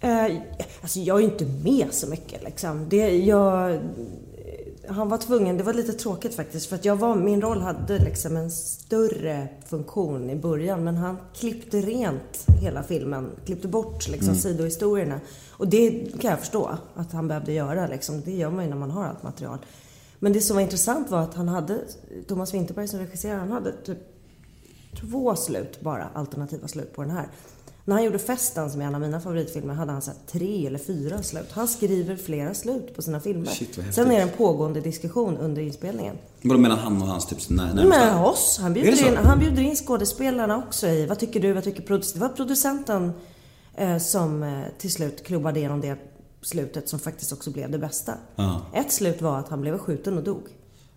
[0.00, 0.36] Eh,
[0.82, 2.86] alltså jag är ju inte med så mycket liksom.
[2.88, 3.78] Det, jag,
[4.88, 6.66] han var tvungen, det var lite tråkigt faktiskt.
[6.66, 10.84] För att jag var, min roll hade liksom en större funktion i början.
[10.84, 13.30] Men han klippte rent hela filmen.
[13.44, 15.20] Klippte bort liksom sidohistorierna.
[15.50, 18.20] Och det kan jag förstå att han behövde göra liksom.
[18.20, 19.58] Det gör man ju när man har allt material.
[20.18, 21.78] Men det som var intressant var att han hade,
[22.28, 23.98] Thomas Winterberg som regisserade, han hade typ
[25.00, 27.28] två slut bara, alternativa slut på den här.
[27.88, 30.78] När han gjorde Festen, som är en av mina favoritfilmer, hade han så tre eller
[30.78, 31.52] fyra slut.
[31.52, 33.46] Han skriver flera slut på sina filmer.
[33.46, 33.78] Shit.
[33.90, 36.18] Sen är det en pågående diskussion under inspelningen.
[36.42, 37.84] Vadå mellan han och hans typ när, närmsta?
[37.84, 41.64] Men oss, han bjuder, in, han bjuder in skådespelarna också i, vad tycker du, vad
[41.64, 42.20] tycker producenten?
[42.20, 43.12] Det var producenten
[43.74, 45.98] eh, som eh, till slut klubbade igenom det
[46.42, 48.12] slutet som faktiskt också blev det bästa.
[48.36, 48.60] Ja.
[48.74, 50.42] Ett slut var att han blev skjuten och dog.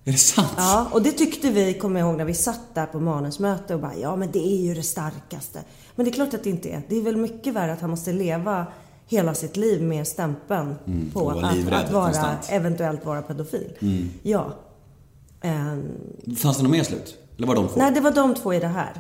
[0.04, 0.54] Är det sant?
[0.58, 3.82] Ja, och det tyckte vi, kommer jag ihåg, när vi satt där på manusmöte och
[3.82, 5.60] bara, ja men det är ju det starkaste.
[6.00, 6.82] Men det är klart att det inte är.
[6.90, 8.66] Det är väl mycket värre att han måste leva
[9.08, 12.48] hela sitt liv med stämpeln på Mm, vara att, livrädd att vara, konstant.
[12.50, 13.72] eventuellt vara pedofil.
[14.24, 14.54] Ja.
[15.42, 15.84] Ehm,
[16.38, 17.18] Fanns det något mer slut?
[17.38, 17.74] Eller var de två?
[17.80, 18.94] nej, det var de två i det här.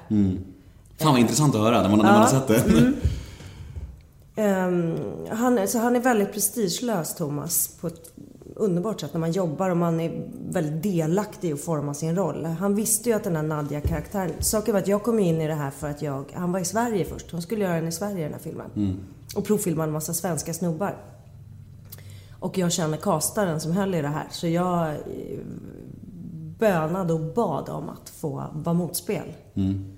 [0.97, 2.67] Fan vad intressant att höra när man, när man har sett det.
[2.77, 2.95] Mm.
[4.35, 4.95] Ehm,
[5.31, 8.13] han, är- så han är väldigt prestigelös, Thomas, på ett
[8.59, 12.45] underbart sätt när man jobbar och man är väldigt delaktig i att forma sin roll.
[12.45, 14.31] Han visste ju att den här Nadja-karaktären...
[14.39, 16.25] Saken var att jag kom in i det här för att jag...
[16.33, 17.31] Han var i Sverige först.
[17.31, 18.99] Hon skulle göra den i Sverige, den här filmen.
[19.35, 20.97] Och provfilma en massa svenska snubbar.
[22.39, 24.27] Och jag känner kastaren som höll i det här.
[24.31, 24.95] Så jag eh,
[26.59, 29.33] bönade och bad om att få vara motspel.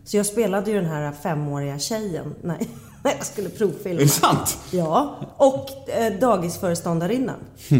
[0.03, 2.57] Så jag spelade ju den här femåriga tjejen när,
[3.03, 4.01] när jag skulle provfilma.
[4.01, 4.57] Är det sant?
[4.71, 5.15] Ja.
[5.37, 7.35] Och eh, dagisföreståndarinnan.
[7.69, 7.79] Eh,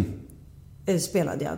[1.00, 1.54] Spelade jag.
[1.54, 1.58] Eh,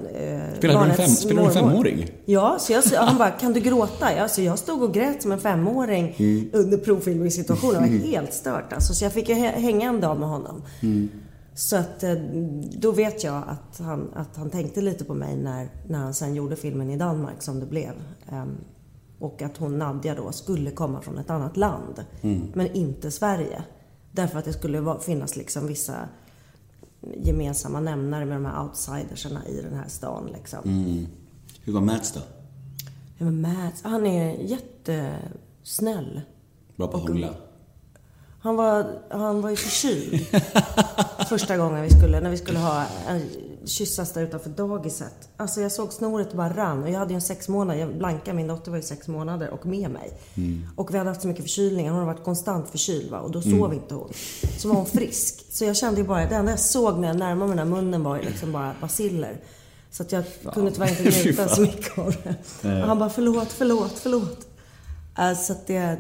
[0.58, 2.10] Spelade du en barnets fem- spelade du en femåring?
[2.26, 4.15] Ja, så jag, han bara, kan du gråta?
[4.17, 6.50] Ja, så jag stod och grät som en femåring Mm.
[6.54, 7.84] under provfilmningssituationen.
[7.84, 8.93] Det var helt stört alltså.
[8.93, 10.62] Så jag fick ju hä- hänga en dag med honom.
[10.82, 11.10] Mm.
[11.56, 12.13] Så att eh,
[12.78, 16.36] då vet jag att han, att han tänkte lite på mig när, när han sen
[16.36, 17.91] gjorde filmen i Danmark som det blev.
[18.32, 18.56] Ehm,
[19.19, 22.04] och att hon, Nadja då, skulle komma från ett annat land.
[22.54, 23.63] Men inte Sverige.
[24.12, 25.93] Därför att det skulle finnas liksom vissa
[27.18, 30.60] gemensamma nämnare med de här outsidersarna i den här stan liksom.
[31.63, 32.20] Hur var Mats då?
[33.18, 36.22] Ja, men Mats, han är jättesnäll.
[36.76, 37.34] Bra på att hångla?
[38.39, 40.26] Han var, han var ju förkyld.
[41.30, 43.22] Första gången vi skulle, när vi skulle ha en
[43.65, 45.30] kyssas där utanför dagiset.
[45.38, 48.34] Alltså jag såg snoret bara rann och jag hade ju en sex månader, jag- Blanka
[48.34, 50.12] min dotter var ju sex månader och med mig.
[50.76, 53.19] Och vi hade haft så mycket förkylningar, hon har varit konstant förkyld va?
[53.19, 54.12] och då sov inte hon.
[54.58, 55.45] Så var hon frisk.
[55.52, 57.76] Så jag kände ju bara, det enda jag såg när jag närmade mig den här
[57.82, 59.38] munnen var liksom bara basiller.
[59.91, 60.23] Så att jag
[60.54, 61.56] kunde tyvärr inte njuta fan.
[61.56, 62.36] så mycket av det.
[62.82, 64.47] Och han bara, förlåt, förlåt, förlåt.
[65.17, 65.97] Äh, Så att det...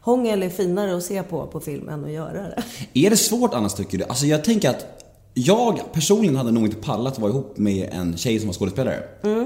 [0.00, 2.62] Hångel är finare att se på på film än att göra det.
[2.94, 4.04] Är det svårt annars tycker du?
[4.04, 5.01] Alltså jag tänker att
[5.34, 9.02] jag personligen hade nog inte pallat att vara ihop med en tjej som var skådespelare.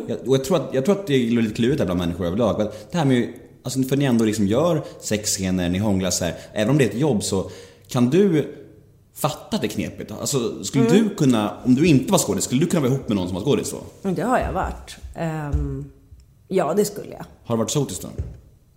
[0.09, 2.27] Jag, och jag tror, att, jag tror att det är lite klurigt där bland människor
[2.27, 2.59] överlag.
[2.59, 6.35] Men det här med, alltså för ni ändå liksom gör sexscener, ni hånglar så här.
[6.53, 7.51] Även om det är ett jobb så
[7.88, 8.55] kan du
[9.14, 10.12] fatta att det knepigt?
[10.12, 13.16] Alltså skulle du kunna, om du inte var skådis, skulle du kunna vara ihop med
[13.16, 13.79] någon som var skådis då?
[14.03, 14.96] Men Det har jag varit.
[15.14, 15.85] Ehm,
[16.49, 17.25] ja, det skulle jag.
[17.44, 18.09] Har det varit sotis då?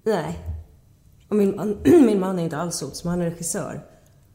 [0.04, 0.39] Nej.
[1.30, 3.82] Och min man, min man är inte alls sot, som han är regissör.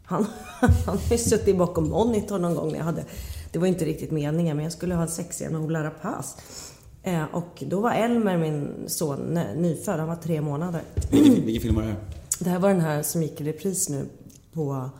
[0.04, 0.26] Han,
[0.60, 3.04] han har ju suttit bakom monitor någon gång när jag hade...
[3.52, 6.38] Det var inte riktigt meningen, men jag skulle ha en sexscen med Ola Rapace.
[7.02, 9.98] Eh, och då var Elmer, min son, ny- nyfödd.
[9.98, 10.82] Han var tre månader.
[11.10, 11.96] Vilken, vilken film var det här?
[12.40, 14.06] Det här var den här som gick i repris nu
[14.52, 14.90] på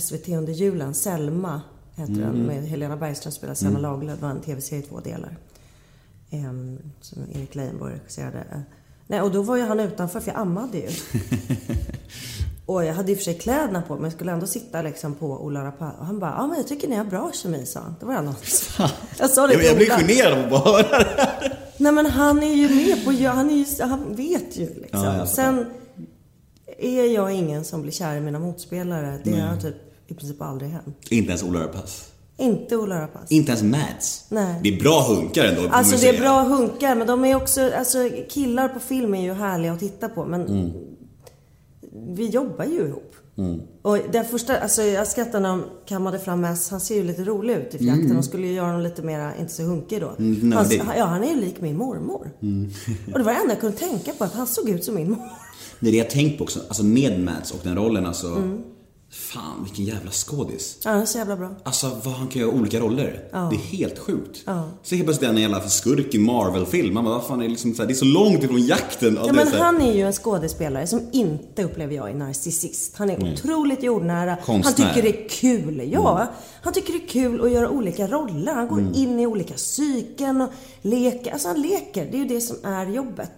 [0.00, 0.94] SVT under julen.
[0.94, 1.60] Selma
[1.94, 2.42] heter den.
[2.46, 4.16] Med Helena Bergström spelar Selma Lagerlöf.
[4.18, 5.36] Det var en tv-serie i två delar.
[6.30, 8.38] Ehm, som Erik Leijonborg regisserade.
[8.52, 8.60] Eh,
[9.06, 10.88] Nej, och då var ju han utanför för jag ammade ju.
[12.70, 15.14] och jag hade i och för sig kläderna på men jag skulle ändå sitta liksom
[15.14, 15.96] på Ola Rapace.
[15.98, 17.94] Och han bara, ja men jag tycker ni har bra kemi sa han.
[18.00, 18.34] Det var ändå
[19.18, 21.56] Jag sa det till jag blir generad av att höra det.
[21.76, 25.04] Nej men han är ju med på, han, är ju, han vet ju liksom.
[25.04, 25.26] Ja, ja.
[25.26, 25.66] Sen
[26.78, 29.20] är jag ingen som blir kär i mina motspelare.
[29.24, 29.76] Det har typ
[30.08, 30.96] i princip aldrig hänt.
[31.10, 32.04] Inte ens Ola Rapace.
[32.36, 33.34] Inte Ola Rapace.
[33.34, 34.24] Inte ens Mads.
[34.28, 34.60] Nej.
[34.62, 35.68] Det är bra hunkar ändå.
[35.70, 37.98] Alltså det är bra hunkar men de är också, alltså
[38.30, 40.72] killar på film är ju härliga att titta på men Mm.
[41.92, 43.16] Vi jobbar ju ihop.
[43.82, 47.24] Och den första, alltså jag skrattar när de kammade fram Mess, han ser ju lite
[47.24, 48.14] rolig ut i fjakten.
[48.14, 50.12] De skulle ju göra honom lite mera, inte så hunkig då.
[50.18, 52.30] Mm, han, ja, han är ju lik min mormor.
[53.12, 55.10] Och det var det enda jag kunde tänka på, att han såg ut som min
[55.10, 55.28] mormor.
[55.80, 58.26] Det är det jag tänkt på också, alltså med Mads och den rollen alltså.
[58.26, 58.62] Mm.
[59.12, 60.78] Fan vilken jävla skådis.
[60.84, 61.50] Ja, han är så jävla bra.
[61.62, 63.24] Alltså vad han kan göra olika roller.
[63.32, 64.44] Det är helt sjukt.
[64.82, 66.94] Så helt plötsligt är han en jävla skurk i en Marvel-film.
[66.94, 69.18] Man bara, vad fan är det liksom så här, det är så långt ifrån jakten.
[69.26, 72.96] Ja, men han är ju en skådespelare som inte upplever jag är narcissist.
[72.96, 74.36] Han är otroligt jordnära.
[74.36, 74.86] Konstnär.
[74.86, 75.90] Han tycker det är kul.
[75.92, 76.26] Ja,
[76.62, 78.54] han tycker det är kul att göra olika roller.
[78.54, 80.50] Han går in i olika psyken och
[80.82, 81.32] leker.
[81.32, 82.08] Alltså han leker.
[82.10, 83.32] Det är ju det som är jobbet.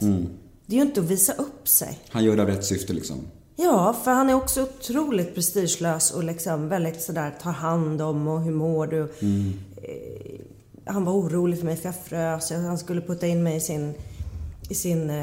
[0.66, 1.98] Det är ju inte att visa upp sig.
[2.08, 3.16] Han gör det av rätt syfte liksom.
[3.56, 8.40] Ja, för han är också otroligt prestigelös och liksom väldigt sådär tar hand om och
[8.40, 9.00] hur mår du?
[9.82, 10.40] Eh,
[10.84, 12.50] han var orolig för mig för jag frös.
[12.50, 13.94] Han skulle putta in mig i sin,
[14.68, 15.16] i sin eh,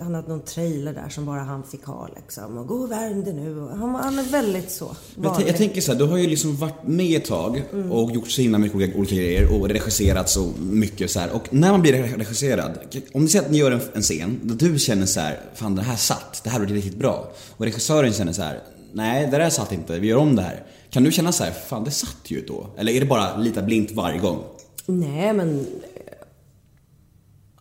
[0.00, 2.58] han hade någon trailer där som bara han fick ha liksom.
[2.58, 3.68] Och gå och värm dig nu.
[3.70, 4.96] Han, han är väldigt så.
[5.22, 7.92] Jag, jag tänker så här, du har ju liksom varit med ett tag Mm.
[7.92, 11.30] och gjort så himla mycket olika, olika grejer och regisserat så mycket så här.
[11.32, 12.78] Och när man blir regisserad,
[13.12, 15.74] om du säger att ni gör en, en scen där du känner så här, fan
[15.76, 17.32] det här satt, det här blev riktigt bra.
[17.56, 18.60] Och regissören känner så här,
[18.92, 20.62] nej det där satt inte, vi gör om det här.
[20.90, 22.66] Kan du känna så här, fan det satt ju då?
[22.78, 24.38] Eller är det bara lita blint varje gång?
[24.86, 25.66] Nej, men...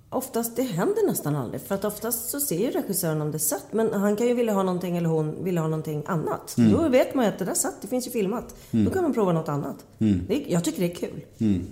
[0.09, 1.61] Oftast, det händer nästan aldrig.
[1.61, 3.65] För att oftast så ser ju regissören om det satt.
[3.73, 6.53] Men han kan ju vilja ha någonting eller hon vill ha någonting annat.
[6.57, 8.55] Då vet man ju att det där satt, det finns ju filmat.
[8.71, 9.85] Då kan man prova något annat.
[10.27, 11.25] Det, är- jag tycker det är kul.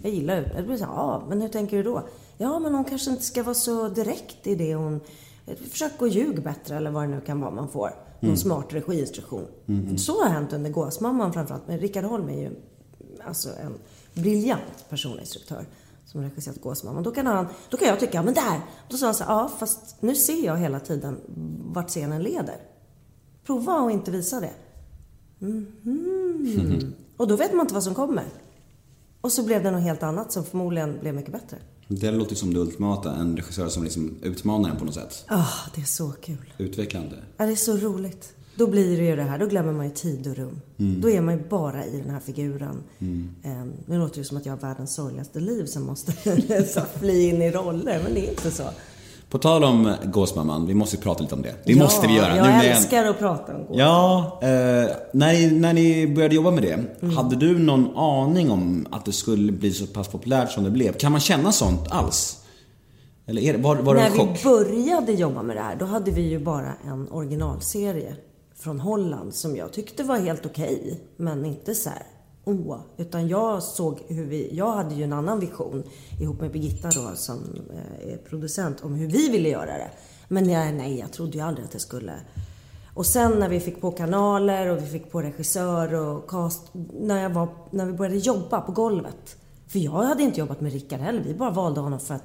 [0.03, 0.51] Jag gillar det.
[0.55, 2.01] Jag blir så här, ja, men hur tänker du då?
[2.37, 4.99] Ja, men hon kanske inte ska vara så direkt i det hon...
[5.71, 7.89] Försök att ljug bättre eller vad det nu kan vara man får.
[8.19, 9.45] Någon smart regiinstruktion.
[9.97, 11.67] Så har hänt under Gåsmamman framförallt.
[11.67, 12.49] Men Rickard Holm är ju
[13.27, 13.73] alltså en
[14.13, 15.65] briljant personinstruktör
[16.15, 17.03] som regisserat Gåsmamman.
[17.03, 18.61] Då kan, han, då kan jag tycka, men där!
[18.89, 21.21] Då sa han så här, ja fast nu ser jag hela tiden
[21.73, 22.57] vart scenen leder.
[23.45, 24.53] Prova att inte visa det.
[25.39, 26.93] Mhm.
[27.17, 28.25] Och då vet man inte vad som kommer.
[29.21, 31.57] Och så blev det något helt annat som förmodligen blev mycket bättre.
[31.87, 35.25] Det låter som det ultimata, en regissör som liksom utmanar en på något sätt.
[35.27, 36.53] Ah, det är så kul.
[36.57, 37.15] Utvecklande.
[37.37, 38.34] Ja, det är så roligt.
[38.57, 40.61] Då blir det ju det här, då glömmer man ju tid och rum.
[40.77, 42.83] Då är man ju bara i den här figuren.
[43.43, 46.11] Ehm, nu låter det som att jag har världens sorgligaste liv som måste
[46.99, 48.63] fly in i roller, men det är inte så.
[49.29, 51.55] På tal om Gåsmamman, vi måste ju prata lite om det.
[51.65, 52.35] Det måste vi göra.
[52.35, 53.77] Jag Nu när älskar att prata om gås.
[53.77, 54.47] Ja, eh,
[55.13, 59.11] när, ni, när ni började jobba med det, hade du någon aning om att det
[59.11, 60.93] skulle bli så pass populärt som det blev?
[60.93, 62.37] Kan man känna sånt alls?
[63.25, 64.43] Eller är det, var, var det När en vi chock?
[64.43, 68.15] började jobba med det här, då hade vi ju bara en originalserie
[68.55, 72.03] från Holland som jag tyckte var helt okej, men inte så här,
[72.45, 72.79] åh.
[72.97, 75.83] Utan jag såg hur vi, jag hade ju en annan vision
[76.21, 77.39] ihop med Birgitta då som
[77.73, 79.91] eh, är producent om hur vi ville göra det.
[80.27, 82.13] Men jag, nej, jag trodde ju aldrig att det skulle
[82.95, 86.61] och sen när vi fick på kanaler och vi fick på regissör och cast,
[86.99, 89.37] när, jag var, när vi började jobba på golvet
[89.67, 91.23] För jag hade inte jobbat med Rickard heller.
[91.23, 92.23] Vi bara valde honom för att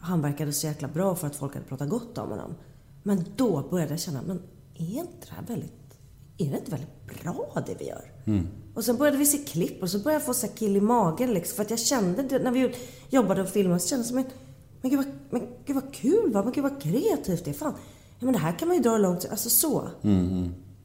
[0.00, 2.54] han verkade så jäkla bra för att folk hade pratat gott om honom.
[3.02, 4.42] Men då började jag känna, men
[4.78, 5.98] är inte det här väldigt,
[6.38, 8.12] är det inte väldigt bra det vi gör?
[8.74, 11.34] Och sen började vi se klipp och så började jag få så kill i magen
[11.34, 11.56] liksom.
[11.56, 12.74] För att jag kände det, när vi
[13.10, 14.24] jobbade och filmade så kände jag som en,
[14.80, 16.42] men gud vad, men gud vad kul va?
[16.42, 17.54] Men gud vad kreativt det är.
[17.54, 17.74] Fan,
[18.18, 19.88] ja, men det här kan man ju dra långt, alltså så.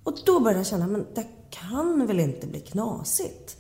[0.04, 3.58] Och då började jag känna, men det kan väl inte bli knasigt?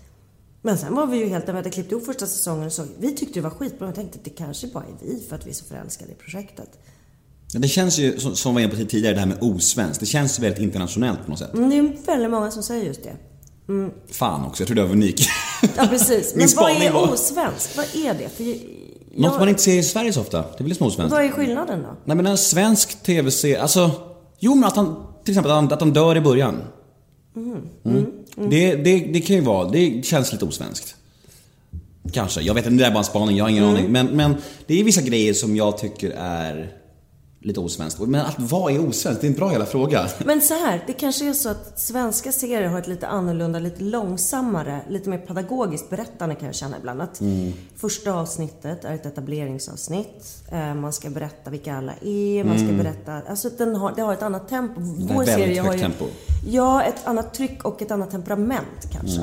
[0.61, 3.15] Men sen var vi ju helt, när vi hade klippt ihop första säsongen så, vi
[3.15, 3.79] tyckte det var skitbra.
[3.79, 6.11] Men jag tänkte att det kanske bara är vi för att vi är så förälskade
[6.11, 6.79] i projektet.
[7.53, 9.99] Det känns ju, som, vi var inne på tidigare, det här med osvenskt.
[9.99, 11.49] Det känns väldigt internationellt på något sätt.
[11.53, 13.13] Men det är väldigt många som säger just det.
[14.11, 15.27] Fan också, jag trodde jag var unik.
[15.77, 16.35] Ja, precis.
[16.35, 17.77] Men vad är osvenskt?
[17.77, 18.29] Vad är det?
[18.29, 18.57] För jag,
[19.15, 20.37] Något man inte ser i Sverige så ofta.
[20.37, 21.11] Det är väl som osvenskt?
[21.11, 21.95] Vad är skillnaden då?
[22.05, 23.91] Nej men en svensk tv-serie, alltså...
[24.39, 26.61] Jo men att han, till exempel att han, att han dör i början.
[27.35, 28.05] Mm.
[28.35, 30.95] Det, det, det kan ju vara, det känns lite osvenskt.
[32.13, 33.91] Kanske, jag vet inte, det är bara en spaning, jag har ingen aning.
[33.91, 34.35] Men, men
[34.67, 36.80] det är vissa grejer som jag tycker är
[37.43, 37.99] lite osvenskt.
[37.99, 39.21] Men att vad är osvenskt?
[39.21, 40.07] Det är en bra jävla fråga.
[40.25, 43.83] Men så här, det kanske är så att svenska serier har ett lite annorlunda, lite
[43.83, 47.01] långsammare, lite mer pedagogiskt berättande kan jag känna ibland.
[47.01, 47.21] Att
[47.75, 50.43] Första avsnittet är ett etableringsavsnitt.
[50.51, 53.21] Eh, Man ska berätta vilka alla är, man ska berätta...
[53.29, 54.81] Alltså den har, det har ett annat tempo.
[55.13, 55.79] Vår serie har ju...
[55.79, 56.05] tempo.
[56.47, 59.21] Ja, ett annat tryck och ett annat temperament kanske.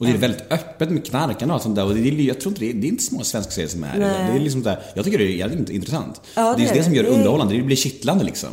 [0.00, 1.84] Och det är väldigt öppet med knarkarna och sånt där.
[1.84, 3.68] Och det är, jag tror inte det är, det är inte så många svenska serier
[3.68, 4.06] som är det.
[4.06, 6.20] Är liksom där, jag tycker det är jävligt intressant.
[6.34, 7.54] Ja, det är det det som gör det underhållande.
[7.54, 8.48] Det blir kittlande liksom.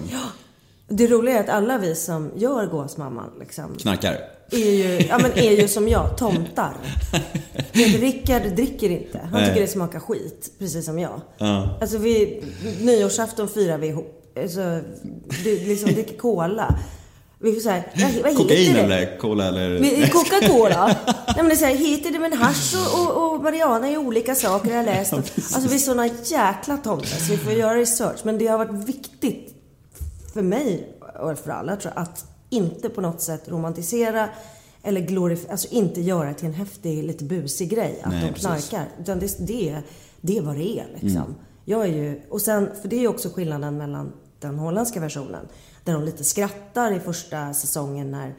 [0.88, 4.18] Det roliga är att alla vi som gör Gåsmamman liksom, Knarkar.
[4.52, 6.74] är ju, ja, men är ju som jag, tomtar.
[7.74, 9.20] Rickard dricker inte.
[9.32, 11.22] Han tycker det smakar skit, precis som jag.
[11.38, 11.78] Ja.
[11.82, 12.44] Alltså vi,
[12.82, 14.34] nyårsafton firar vi ihop.
[14.42, 14.80] Alltså,
[15.44, 16.80] det, liksom dricker cola.
[17.40, 17.84] Vi får säga,
[18.24, 18.80] vad, Kokain det?
[18.80, 20.08] eller cola eller...
[20.12, 20.96] Coca-Cola.
[21.06, 23.98] Nej men det är så här, heter det men hasch och, och, och marijuana är
[23.98, 25.14] olika saker jag har läst.
[25.54, 28.20] Alltså vi är såna jäkla tomtar så vi får göra research.
[28.24, 29.54] Men det har varit viktigt
[30.34, 34.30] för mig och för alla tror jag, att inte på något sätt romantisera
[34.84, 38.28] eller glorifiera, alltså inte göra det till en häftig, lite busig grej att Nej, de
[38.28, 38.46] precis.
[38.46, 38.62] Mm.
[38.62, 38.90] knarkar.
[39.00, 39.82] Utan det, det,
[40.22, 41.36] det är vad det är liksom.
[41.66, 45.48] Jag är ju, och sen, för det är ju också skillnaden mellan den holländska versionen.
[45.88, 48.36] Där de lite skrattar i första säsongen när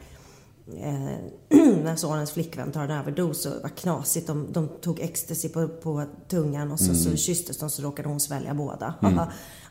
[0.77, 1.17] eh,
[1.83, 4.27] när sonens flickvän tar en överdos och vad knasigt.
[4.27, 8.19] De, de tog ecstasy på, på tungan och så, så kysstes de så råkade hon
[8.19, 8.93] svälja båda.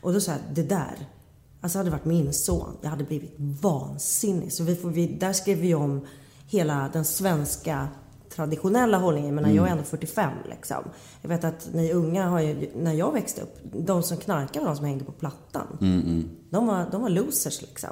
[0.01, 1.07] och då sa jag, det där.
[1.61, 4.53] Alltså hade det varit min son, jag hade blivit vansinnig.
[4.53, 6.05] Så vi får, vi, där skrev vi om
[6.47, 7.87] hela den svenska
[8.35, 9.35] traditionella hållningen.
[9.35, 10.83] Men jag är ändå 45 liksom.
[11.21, 14.71] Jag vet att ni unga har ju, när jag växte upp, de som knarkade var
[14.71, 15.77] de som hängde på plattan.
[16.49, 17.89] De, var, de var losers liksom.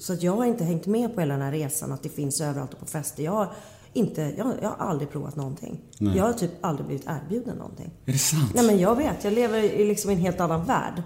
[0.00, 2.40] Så att jag har inte hängt med på hela den här resan att det finns
[2.40, 3.22] överallt och på fester.
[3.22, 3.52] Jag har,
[3.92, 5.80] inte, jag, jag har aldrig provat någonting.
[5.98, 7.90] Jag har typ aldrig blivit erbjuden någonting.
[8.06, 8.52] Är det sant?
[8.54, 11.02] Nej men jag vet, jag lever i liksom en helt annan värld.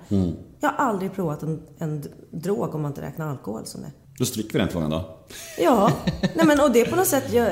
[0.61, 3.92] Jag har aldrig provat en, en drog om man inte räknar alkohol som det.
[4.18, 5.18] Då stryker vi den frågan då.
[5.59, 5.92] Ja,
[6.35, 7.51] nej men och det på något sätt, jag,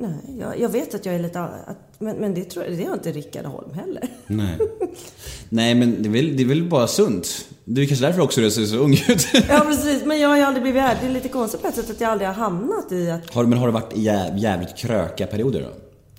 [0.00, 2.84] nej, jag, jag vet att jag är lite, att, men, men det tror jag, det
[2.84, 4.08] har inte Rickard Holm heller.
[4.26, 4.58] Nej.
[5.48, 7.44] Nej men det är, väl, det är väl bara sunt.
[7.64, 9.26] Det är kanske därför också du ser så ung ut.
[9.48, 10.96] Ja precis, men jag har ju aldrig blivit värd.
[11.00, 13.44] Det är lite konstigt på ett sätt att jag aldrig har hamnat i att Har,
[13.44, 15.68] men har du varit i jä, jävligt kröka perioder då?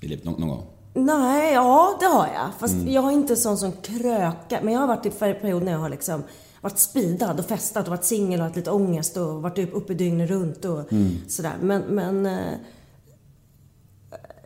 [0.01, 0.63] I livet någon, någon gång?
[0.93, 2.49] Nej, ja det har jag.
[2.59, 4.61] Fast jag är inte sån som krökar.
[4.61, 6.23] Men jag har varit i en period när jag har liksom
[6.61, 9.93] varit speedad och festat och varit singel och haft lite ångest och varit upp- uppe
[9.93, 10.79] dygnet runt och
[11.27, 11.53] sådär.
[11.61, 12.37] Men, men eh,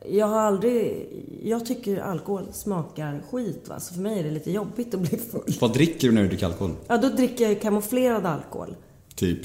[0.09, 1.07] jag har aldrig...
[1.43, 3.79] Jag tycker alkohol smakar skit va.
[3.79, 5.55] Så för mig är det lite jobbigt att bli full.
[5.61, 6.71] Vad dricker du när du dricker alkohol?
[6.87, 8.75] Ja, då dricker jag kamouflerad alkohol.
[9.15, 9.39] Typ?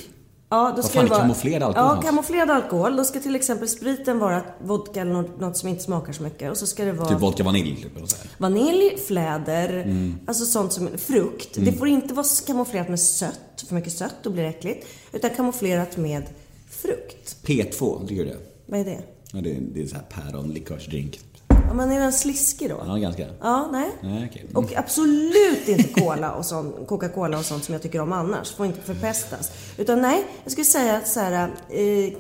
[0.51, 2.97] Ja, då Vad ska fan det är kamouflerad alkohol Ja, kamouflerad alkohol.
[2.97, 6.51] Då ska till exempel spriten vara vodka eller något, som inte smakar så mycket.
[6.51, 7.09] Och så ska det vara...
[7.09, 7.77] Typ vodka vanilj?
[7.77, 7.93] Typ.
[8.39, 10.15] Vanilj, fläder, Mm.
[10.27, 11.49] alltså sånt som frukt.
[11.57, 14.87] Det får inte vara kamouflerat med sött, för mycket sött, då blir det äckligt.
[15.13, 16.23] Utan kamouflerat med
[16.71, 17.37] frukt.
[17.47, 18.37] P2, tycker du det?
[18.67, 19.01] Vad är det?
[19.33, 21.21] Ja, det, är, det är så här päron, likörsdrink.
[21.49, 22.83] Ja, men är den sliskig då?
[22.87, 23.27] Ja, ganska.
[23.41, 23.91] Ja, nej.
[24.01, 24.47] Nej, okej.
[24.55, 28.53] Och absolut inte cola och sånt, Coca-Cola och sånt som jag tycker om annars.
[28.53, 29.51] Får inte förpestas.
[29.77, 31.51] Utan nej, jag skulle säga så här.
[31.71, 32.13] Eh,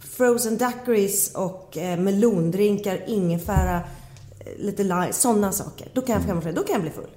[0.00, 5.88] frozen daiquiris och eh, melondrinkar, ingefära, eh, lite lime, sådana saker.
[5.94, 6.54] Då kan jag, mm.
[6.54, 7.10] då kan jag bli full.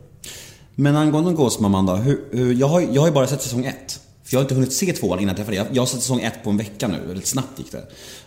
[0.75, 1.95] Men angående Gåsmamman då.
[1.95, 3.99] Hur, hur, jag, har, jag har ju bara sett säsong ett.
[4.23, 5.65] För jag har inte hunnit se tvåan innan jag träffade dig.
[5.65, 6.97] Jag, jag har sett säsong ett på en vecka nu.
[7.07, 7.83] Väldigt snabbt gick det.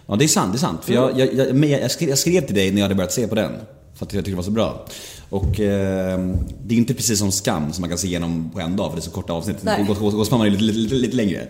[0.07, 0.53] Ja, det är sant.
[0.53, 0.85] Det är sant.
[0.85, 3.35] För jag, jag, jag, jag, skrev, skrev till dig när jag hade börjat se på
[3.35, 3.53] den.
[3.95, 4.87] För att jag tyckte det var så bra.
[5.29, 6.19] Och eh,
[6.65, 8.97] det är inte precis som Skam som man kan se igenom på en dag för
[8.97, 9.57] det är så korta avsnitt.
[9.99, 11.41] Gåsmamman är lite, lite, lite, längre.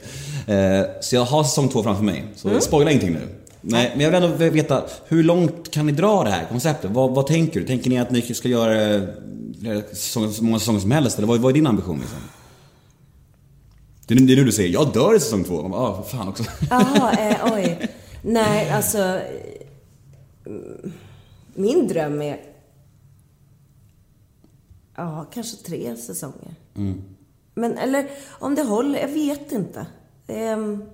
[0.47, 2.25] Eh, så jag har säsong två framför mig.
[2.37, 3.29] Så spoila ingenting nu.
[3.61, 6.91] Nej, men jag vill ändå veta, hur långt kan ni dra det här konceptet?
[6.91, 7.67] Vad, vad tänker du?
[7.67, 9.01] Tänker ni att ni ska göra
[9.93, 11.19] så så många säsonger som helst?
[11.19, 12.19] Eller vad, vad är din ambition liksom?
[14.07, 15.69] Det är, det är nu du säger, jag dör i säsong två.
[15.69, 16.45] Bara, ah, fan också.
[16.71, 17.89] Jaha, eh, oj.
[18.23, 18.99] Nej, alltså...
[18.99, 20.91] eh,
[21.55, 22.41] Min dröm är...
[24.97, 26.55] Ja, kanske tre säsonger.
[27.55, 29.87] Men, eller om det håller, jag vet inte.
[30.27, 30.85] Ehm,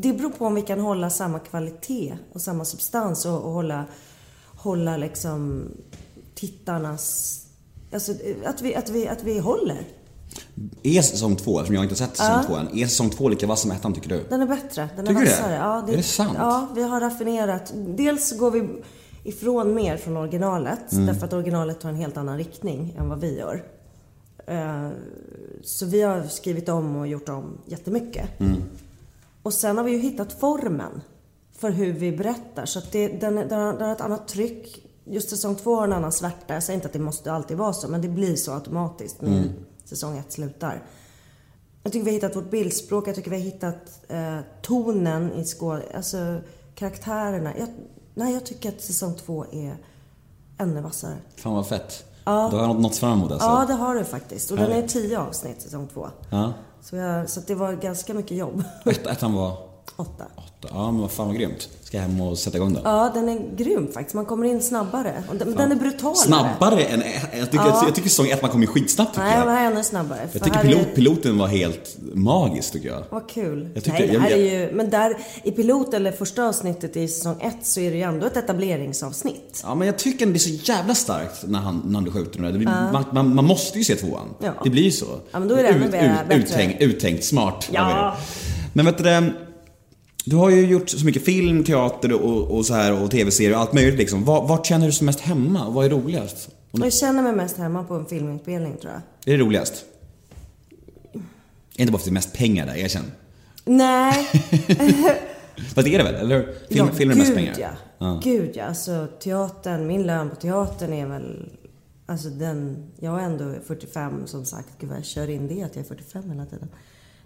[0.00, 3.84] Det beror på om vi kan hålla samma kvalitet och samma substans och, och hålla,
[4.46, 5.64] hålla liksom
[6.34, 7.34] tittarnas...
[7.92, 8.12] Alltså
[8.44, 9.84] att vi, att vi, att vi håller.
[10.82, 13.46] Är säsong två, eftersom jag inte har sett säsong två än, är säsong två lika
[13.46, 14.24] vass som ettan tycker du?
[14.30, 14.88] Den är bättre.
[14.96, 15.30] Den är Tycker det?
[15.30, 15.54] vassare.
[15.54, 16.32] Ja, Är det sant?
[16.38, 17.72] Ja, vi har raffinerat.
[17.74, 18.68] Dels går vi
[19.24, 20.92] ifrån mer från originalet.
[20.92, 21.06] Mm.
[21.06, 23.64] Därför att originalet har en helt annan riktning än vad vi gör.
[24.46, 24.88] Eh,
[25.62, 28.40] Så vi har skrivit om och gjort om jättemycket.
[28.40, 28.62] Mm.
[29.42, 31.00] Och sen har vi ju hittat formen
[31.58, 32.66] för hur vi berättar.
[32.66, 34.84] Så att det, den, den, har, den har ett annat tryck.
[35.04, 36.54] Just säsong två har en annan svärta.
[36.54, 39.48] Jag säger inte att det måste alltid vara så, men det blir så automatiskt Mm.
[39.88, 40.82] Säsong ett slutar.
[41.82, 45.44] Jag tycker vi har hittat vårt bildspråk, jag tycker vi har hittat eh, tonen i
[45.44, 45.82] skål...
[45.94, 46.40] Alltså
[46.78, 47.58] karaktärerna.
[47.58, 47.68] Jag,
[48.14, 49.76] nej, jag tycker att säsong två är
[50.58, 51.16] ännu vassare.
[51.36, 52.04] Fan vad fett.
[52.24, 53.46] Då har jag nått fram emot alltså.
[53.48, 54.50] Ja, det har du faktiskt.
[54.50, 54.90] Och den är Härligt.
[54.90, 56.08] tio avsnitt, säsong två.
[56.30, 56.52] Ja.
[56.80, 58.62] Så, jag, så det var ganska mycket jobb.
[58.84, 60.24] Ett, ettan var Åtta.
[60.36, 60.68] åtta.
[60.70, 61.68] Ja men vad fan vad grymt.
[61.82, 62.82] Ska jag hem och sätta igång den?
[62.84, 64.14] Ja, den är grym faktiskt.
[64.14, 65.22] Man kommer in snabbare.
[65.28, 66.16] Och den, den är brutalare.
[66.16, 67.02] Snabbare än...
[67.38, 69.46] Jag tycker, jag tycker säsong ett man kom in skitsnabbt tycker Nej, jag.
[69.46, 70.28] den här är ännu snabbare.
[70.32, 73.02] Jag tycker pilot, är- piloten var helt magisk tycker jag.
[73.10, 73.68] Vad kul.
[73.74, 76.96] Jag tyckte- Nej, det här jag- är ju, men där i pilot eller första avsnittet
[76.96, 79.60] i säsong ett så är det ju ändå ett etableringsavsnitt.
[79.64, 82.52] Ja men jag tycker det är så jävla starkt när han, när han skjuter den
[82.52, 82.58] där.
[82.58, 84.28] Blir- man, man, man måste ju se tvåan.
[84.40, 84.52] Ja.
[84.64, 85.06] Det blir ju så.
[85.30, 86.42] Ja, men då är det ännu ut, bättre- ut, bättre.
[86.42, 87.68] uttänkt, uttänkt, smart.
[87.72, 88.16] Ja.
[88.72, 89.32] Men vet du det,
[90.30, 93.60] Du har ju gjort så mycket film, teater och, och så här och tv-serier och
[93.60, 94.24] allt möjligt liksom.
[94.24, 95.66] Var, vart känner du dig som mest hemma?
[95.66, 96.48] och Vad är roligast?
[96.70, 99.34] Jag känner mig mest hemma på en filminspelning tror jag.
[99.34, 99.84] Är det roligast?
[101.76, 103.04] Inte bara för att det är mest pengar där, erkänn.
[103.64, 104.12] Nej.
[105.74, 106.44] Fast det är det väl, eller hur?
[106.44, 107.56] Film, ja, film är mest pengar.
[107.60, 107.70] Ja.
[107.98, 108.20] Ja.
[108.24, 108.64] Gud ja.
[108.64, 111.50] Alltså teatern, min lön på teatern är väl...
[112.06, 112.90] Alltså den...
[113.00, 114.68] Jag är ändå 45 som sagt.
[114.80, 116.68] Gud vad jag kör in det att jag är 45 hela tiden.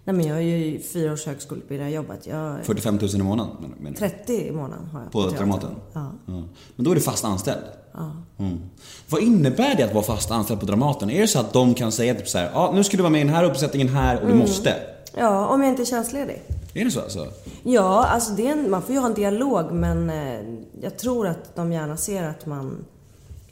[0.05, 2.27] Nej men jag är ju fyra års högskoleutbildning, jag har jobbat.
[2.27, 3.53] Jag är 45 000 i månaden?
[3.61, 5.27] Men, men, 30 i månaden har jag på.
[5.27, 5.69] Dramaten?
[5.93, 6.11] Ja.
[6.75, 7.63] Men då är du fast anställd?
[8.39, 8.59] Mm.
[9.09, 11.09] Vad innebär det att vara fast anställd på Dramaten?
[11.09, 13.11] Är det så att de kan säga typ så här, ja nu ska du vara
[13.11, 14.39] med i den här uppsättningen här och du Mm.
[14.39, 14.75] måste?
[15.17, 16.41] Ja, om jag inte är tjänstledig.
[16.73, 17.27] Är det så alltså?
[17.63, 20.39] Ja, alltså det en, man får ju ha en dialog men eh,
[20.81, 22.85] jag tror att de gärna ser att man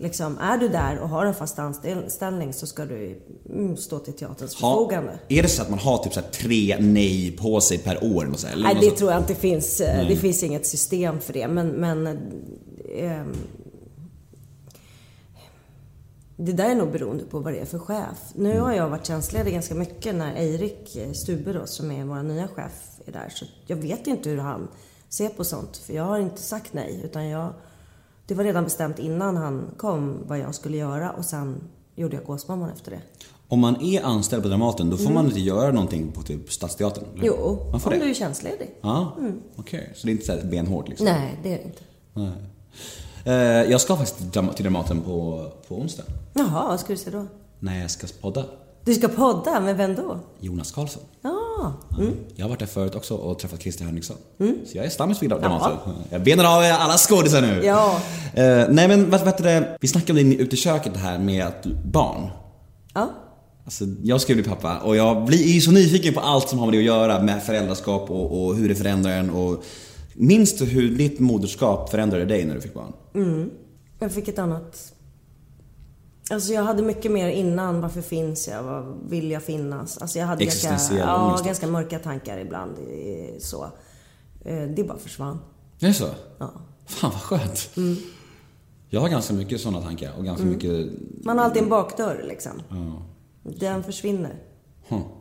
[0.01, 4.13] liksom, är du där och har en fast anställning så ska du mm, stå till
[4.13, 5.19] teaterns Ha, förfogande.
[5.29, 8.25] är det så att man har typ så tre nej på sig per år?
[8.25, 8.97] eller så eller Nej, något det sånt?
[8.99, 9.81] tror jag inte finns.
[9.81, 11.47] eh, Det finns inget system för det.
[11.47, 12.07] Men, men
[12.95, 13.23] eh,
[16.37, 18.17] det där är nog beroende på vad det är för chef.
[18.35, 22.23] Nu har jag varit tjänstledig ganska mycket när Eirik eh, Stube då, som är vår
[22.23, 22.71] nya chef,
[23.05, 23.29] är där.
[23.35, 24.67] Så jag vet inte hur han
[25.09, 25.77] ser på sånt.
[25.77, 27.01] För jag har inte sagt nej.
[27.03, 27.53] Utan jag,
[28.31, 31.11] det var redan bestämt innan han kom vad jag skulle göra.
[31.11, 31.63] Och sen
[31.95, 32.99] gjorde jag Gåsmamman efter det.
[33.47, 37.03] Om man är anställd på Dramaten, då får man inte göra någonting på typ Stadsteatern?
[37.03, 37.13] eller?
[37.13, 37.25] Mm.
[37.39, 38.05] Jo, man får om det?
[38.05, 38.69] du är tjänstledig.
[38.81, 39.15] Ja,
[39.55, 39.91] okej.
[39.95, 41.05] Så det är inte så här benhårt liksom?
[41.05, 41.81] Nej, det är det inte.
[42.13, 42.31] Nej.
[43.25, 46.03] Eh, jag ska faktiskt till Dram- till Dramaten på, på onsdag.
[46.33, 47.25] Jaha, vad ska du säga då?
[47.59, 48.45] När jag ska podda.
[48.85, 50.19] Du ska podda, med vem då?
[50.39, 51.03] Jonas Karlsson.
[51.21, 51.40] Ja,
[52.35, 54.17] Jag har varit där förut också och träffat Christer Henriksson.
[54.37, 55.77] Så jag är stammis vid Dramaten.
[56.09, 57.61] Jag benar av alla skådisar nu.
[57.65, 58.01] Ja.
[58.33, 59.77] Eh, nej men vad vet du det?
[59.81, 62.29] Vi snackade om det ute i köket här med att barn.
[62.93, 63.09] ja.
[63.65, 66.65] Alltså, jag ska bli pappa och jag blir ju så nyfiken på allt som har
[66.65, 69.63] med det att göra med föräldraskap och, och hur det förändrar en och
[70.13, 72.93] Minns du hur ditt moderskap förändrade dig när du fick barn?
[73.99, 74.93] Jag fick ett annat...
[76.31, 77.81] Alltså jag hade mycket mer innan.
[77.81, 78.63] Varför finns jag?
[78.63, 79.97] Vad vill jag finnas?
[79.97, 82.75] Alltså jag hade ganska, ja, ganska mörka tankar ibland.
[83.39, 83.63] Så.
[84.45, 85.39] Eh, Det bara försvann.
[85.79, 86.07] Är det så?
[86.37, 86.51] Ja.
[86.85, 87.69] Fan vad skönt.
[88.89, 90.87] Jag har ganska mycket sådana tankar och ganska mycket...
[91.25, 92.51] Man har alltid en bakdörr liksom.
[93.43, 94.35] Den försvinner.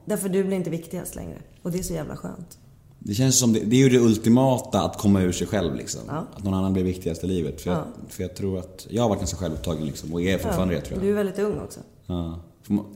[0.04, 1.38] Därför du blir inte viktigast längre.
[1.62, 2.58] Och det är så jävla skönt.
[3.02, 6.00] Det känns som det, det är ju det ultimata att komma ur sig själv liksom.
[6.08, 6.26] Ja.
[6.36, 7.60] Att någon annan blir viktigast i livet.
[7.60, 7.84] För jag, Ja.
[8.08, 10.98] för jag tror att, jag har varit ganska självupptagen liksom och är fortfarande det tror
[10.98, 11.06] jag.
[11.06, 11.80] Du är väldigt ung också.
[12.06, 12.40] Ja.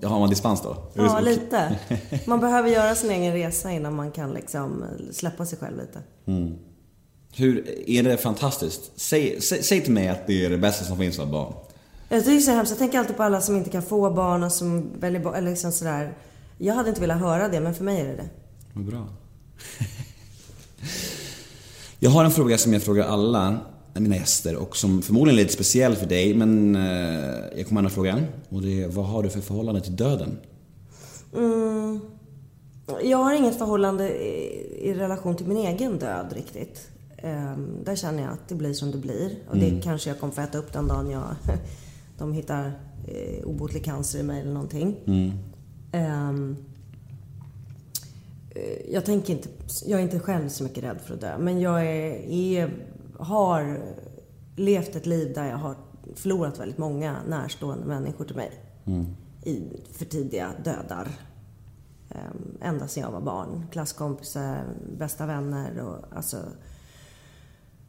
[0.02, 0.76] Har man dispens då?
[0.94, 1.78] Ja, lite.
[2.26, 6.02] Man behöver göra sin egen resa innan man kan liksom släppa sig själv lite.
[7.36, 8.92] Hur, är det fantastiskt?
[8.96, 11.54] Säg, säg, säg till mig att det är det bästa som finns av barn.
[12.08, 12.70] Jag tycker det är så hemskt.
[12.70, 15.50] Jag tänker alltid på alla som inte kan få barn och som väljer barn, eller
[15.50, 16.14] liksom sådär.
[16.58, 18.28] Jag hade inte velat höra det, men för mig är det det.
[18.72, 19.06] Vad bra.
[21.98, 23.58] Jag har en fråga som jag frågar alla
[23.94, 26.82] mina gäster och som förmodligen är lite speciell för dig men eh,
[27.56, 28.26] jag kommer med frågan.
[28.48, 30.38] Och det är, vad har du för förhållande till döden?
[31.36, 32.00] Mm,
[33.02, 36.88] jag har inget förhållande i, i relation till min egen död riktigt.
[37.16, 39.30] Ehm, där känner jag att det blir som det blir.
[39.50, 41.34] Och det kanske jag kommer få äta upp den dagen jag,
[42.18, 42.72] de hittar
[43.08, 44.96] eh, obotlig cancer i mig eller någonting.
[45.92, 46.56] Ehm, eh,
[48.88, 49.48] jag tänker inte,
[49.86, 51.38] jag är inte själv så mycket rädd för att dö.
[51.38, 52.70] Men jag är, är,
[53.18, 53.80] har
[54.56, 55.76] levt ett liv där jag har
[56.14, 58.50] förlorat väldigt många närstående människor till mig.
[59.44, 61.08] I för tidiga dödar.
[62.08, 63.66] Um, ända sedan jag var barn.
[63.72, 64.64] Klasskompisar,
[64.98, 66.38] bästa vänner och alltså...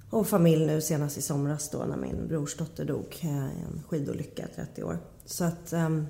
[0.09, 4.47] Och familj nu senast i somras då när min brorsdotter dog eh, i en skidolycka,
[4.55, 4.99] 30 år.
[5.25, 5.73] Så att...
[5.73, 6.07] ehm,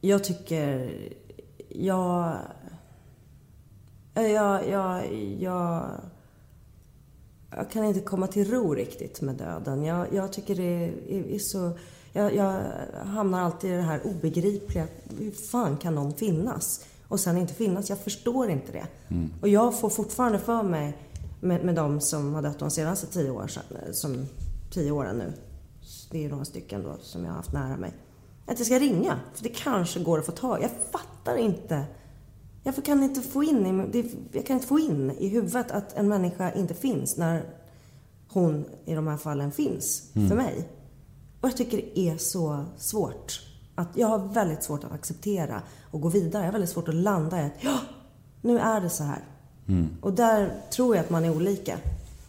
[0.00, 0.92] jag tycker...
[1.68, 2.36] Jag...
[4.14, 5.90] Jag, jag, jag...
[7.56, 9.82] Jag kan inte komma till ro riktigt med döden.
[9.84, 11.78] Jag, jag tycker det är, är så...
[12.12, 12.62] Jag, jag
[13.04, 14.86] hamnar alltid i det här obegripliga.
[15.18, 16.84] Hur fan kan någon finnas?
[17.08, 17.88] Och sen inte finnas.
[17.90, 18.86] Jag förstår inte det.
[19.40, 20.96] Och jag får fortfarande för mig
[21.40, 24.26] med, med de som har dött de senaste tio, år, sedan- som,
[24.70, 25.32] tio åren nu.
[26.10, 27.92] Det är några stycken då som jag har haft nära mig.
[28.46, 29.20] Att jag ska ringa.
[29.34, 31.84] För det kanske går att få tag Jag fattar inte.
[32.62, 36.08] Jag kan inte få in i, jag kan inte få in i huvudet att en
[36.08, 37.44] människa inte finns när
[38.28, 40.68] hon i de här fallen finns för mig.
[41.40, 43.40] Och jag tycker det är så svårt.
[43.74, 46.42] Att jag har väldigt svårt att acceptera och gå vidare.
[46.42, 47.78] Jag har väldigt svårt att landa i att ja,
[48.40, 49.24] nu är det så här.
[50.00, 51.78] Och där tror jag att man är olika.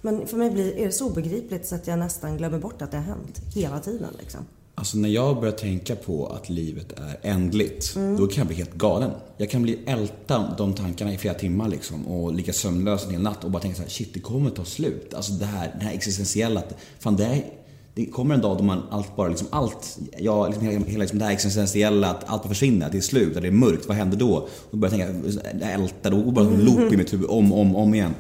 [0.02, 2.92] Men för mig blir, är det så obegripligt så att jag nästan glömmer bort att
[2.92, 4.10] det har hänt hela tiden.
[4.20, 4.42] Liksom.
[4.76, 8.74] Alltså när jag börjar tänka på att livet är ändligt, då kan jag bli helt
[8.74, 9.12] galen.
[9.38, 13.22] Jag kan bli älta de tankarna i flera timmar liksom och ligga sömnlös en hel
[13.22, 15.14] natt och bara tänka så här: shit det kommer ta slut.
[15.14, 17.46] Alltså det här, det här existentiella, att fan det här,
[17.96, 21.20] det kommer en dag då man allt bara liksom allt, ja liksom hela, hela liksom
[21.20, 23.88] det här existentiella, att allt bara försvinner, att det är slut, att det är mörkt,
[23.88, 24.48] vad händer då?
[24.72, 27.94] Och börjar tänka, älta, då går bara en loop i mitt huvud om, om, om
[27.94, 28.14] igen.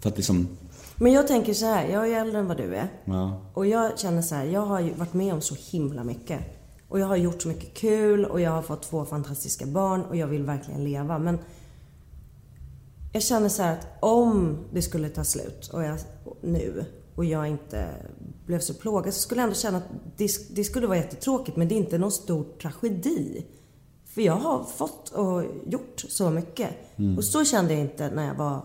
[0.00, 0.48] För att liksom,
[0.96, 2.88] Men jag tänker så här, jag är äldre än vad du är.
[3.04, 3.40] ja.
[3.54, 6.40] Och jag känner så här, jag har ju varit med om så himla mycket.
[6.88, 10.16] Och jag har gjort så mycket kul och jag har fått två fantastiska barn och
[10.16, 11.18] jag vill verkligen leva.
[11.18, 11.38] Men
[13.12, 15.98] jag känner så här att om det skulle ta slut och jag,
[16.40, 16.84] nu
[17.14, 17.88] och jag inte
[18.46, 21.68] blev så plågad så skulle jag ändå känna att det, det skulle vara jättetråkigt men
[21.68, 23.46] det är inte någon stor tragedi.
[24.04, 26.70] För jag har fått och gjort så mycket.
[27.16, 28.62] Och så kände jag inte när jag var...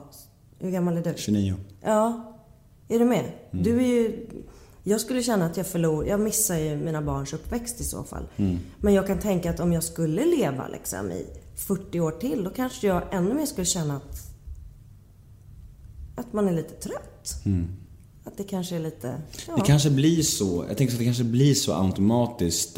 [0.59, 1.13] Hur gammal är du?
[1.17, 1.55] 29.
[1.81, 2.35] Ja.
[2.87, 3.31] Är du med?
[3.51, 4.27] Du är ju...
[4.83, 6.07] Jag skulle känna att jag förlor...
[6.07, 8.23] Jag missar ju mina barns uppväxt i så fall.
[8.77, 12.49] Men jag kan tänka att om jag skulle leva liksom i 40 år till, då
[12.49, 14.19] kanske jag ännu mer skulle känna att...
[16.15, 17.33] Att man är lite trött.
[18.23, 19.21] Att det kanske är lite...
[19.47, 19.55] Ja.
[19.55, 22.77] Det kanske blir så, jag tänker att det kanske blir så automatiskt.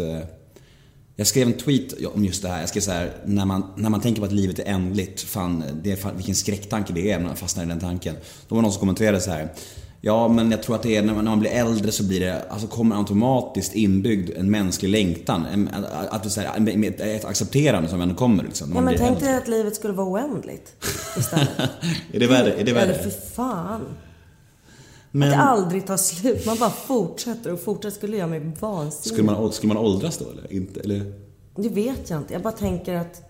[1.21, 2.59] Jag skrev en tweet om just det här.
[2.59, 5.63] Jag skrev så här, när man, när man tänker på att livet är ändligt, fan,
[5.83, 8.15] det är fan vilken skräcktanke det är när man fastnar i den tanken.
[8.47, 9.53] Då var någon som kommenterade så här.
[10.01, 12.19] Ja, men jag tror att det är när man, när man blir äldre så blir
[12.19, 15.45] det, alltså kommer automatiskt inbyggd en mänsklig längtan.
[15.45, 18.71] En, att, att, så här, ett accepterande som ändå kommer liksom.
[18.75, 20.75] Ja, men tänk dig att livet skulle vara oändligt
[21.17, 21.49] istället.
[22.13, 22.53] Är det värre?
[22.53, 22.93] Är det värre?
[22.93, 23.81] för fan.
[25.11, 26.45] Men Att det aldrig tar slut.
[26.45, 27.95] Man bara fortsätter och fortsätter.
[27.95, 28.93] skulle göra mig vansinnig.
[28.93, 30.53] skulle man, skulle man åldras då eller?
[30.53, 31.13] Inte, eller?
[31.55, 32.33] Det vet jag inte.
[32.33, 33.21] Jag bara tänker att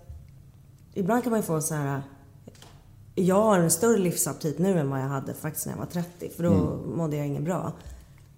[0.93, 2.01] ibland kan man ju få så här.
[3.15, 6.29] Jag har en större livsaptit nu än vad jag hade faktiskt när jag var 30.
[6.29, 7.73] För då mådde jag inget bra.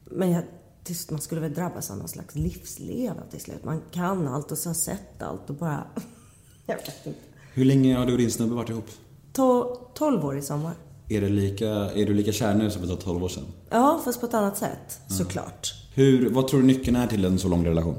[0.05, 0.43] Men jag,
[0.83, 3.63] till, man skulle väl drabbas av någon slags livsleda till slut.
[3.63, 5.83] Man kan allt och så har sett allt och bara...
[6.65, 7.19] jag vet inte.
[7.53, 8.87] Hur länge har du och din snubbe varit ihop?
[9.33, 10.73] To, 12 år i sommar.
[11.13, 13.43] Är, det lika, är du lika kär nu som för 12 år sedan?
[13.69, 14.99] Ja, fast på ett annat sätt.
[15.07, 15.73] Såklart.
[15.93, 17.95] Hur, vad tror du nyckeln är till en så lång relation?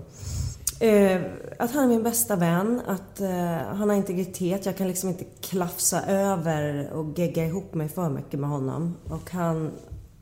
[0.80, 1.20] Eh,
[1.58, 4.66] att han är min bästa vän, att eh, han har integritet.
[4.66, 8.96] Jag kan liksom inte klafsa över och gegga ihop mig för mycket med honom.
[9.04, 9.70] Och han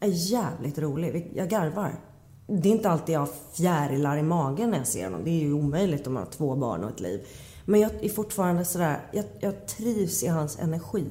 [0.01, 1.32] är jävligt rolig.
[1.34, 2.01] Jag garvar.
[2.47, 5.20] Det är inte alltid jag fjärilar i magen när jag ser honom.
[5.24, 7.20] Det är ju omöjligt om man har två barn och ett liv.
[7.64, 11.07] Men jag är fortfarande sådär, jag, jag trivs i hans energi.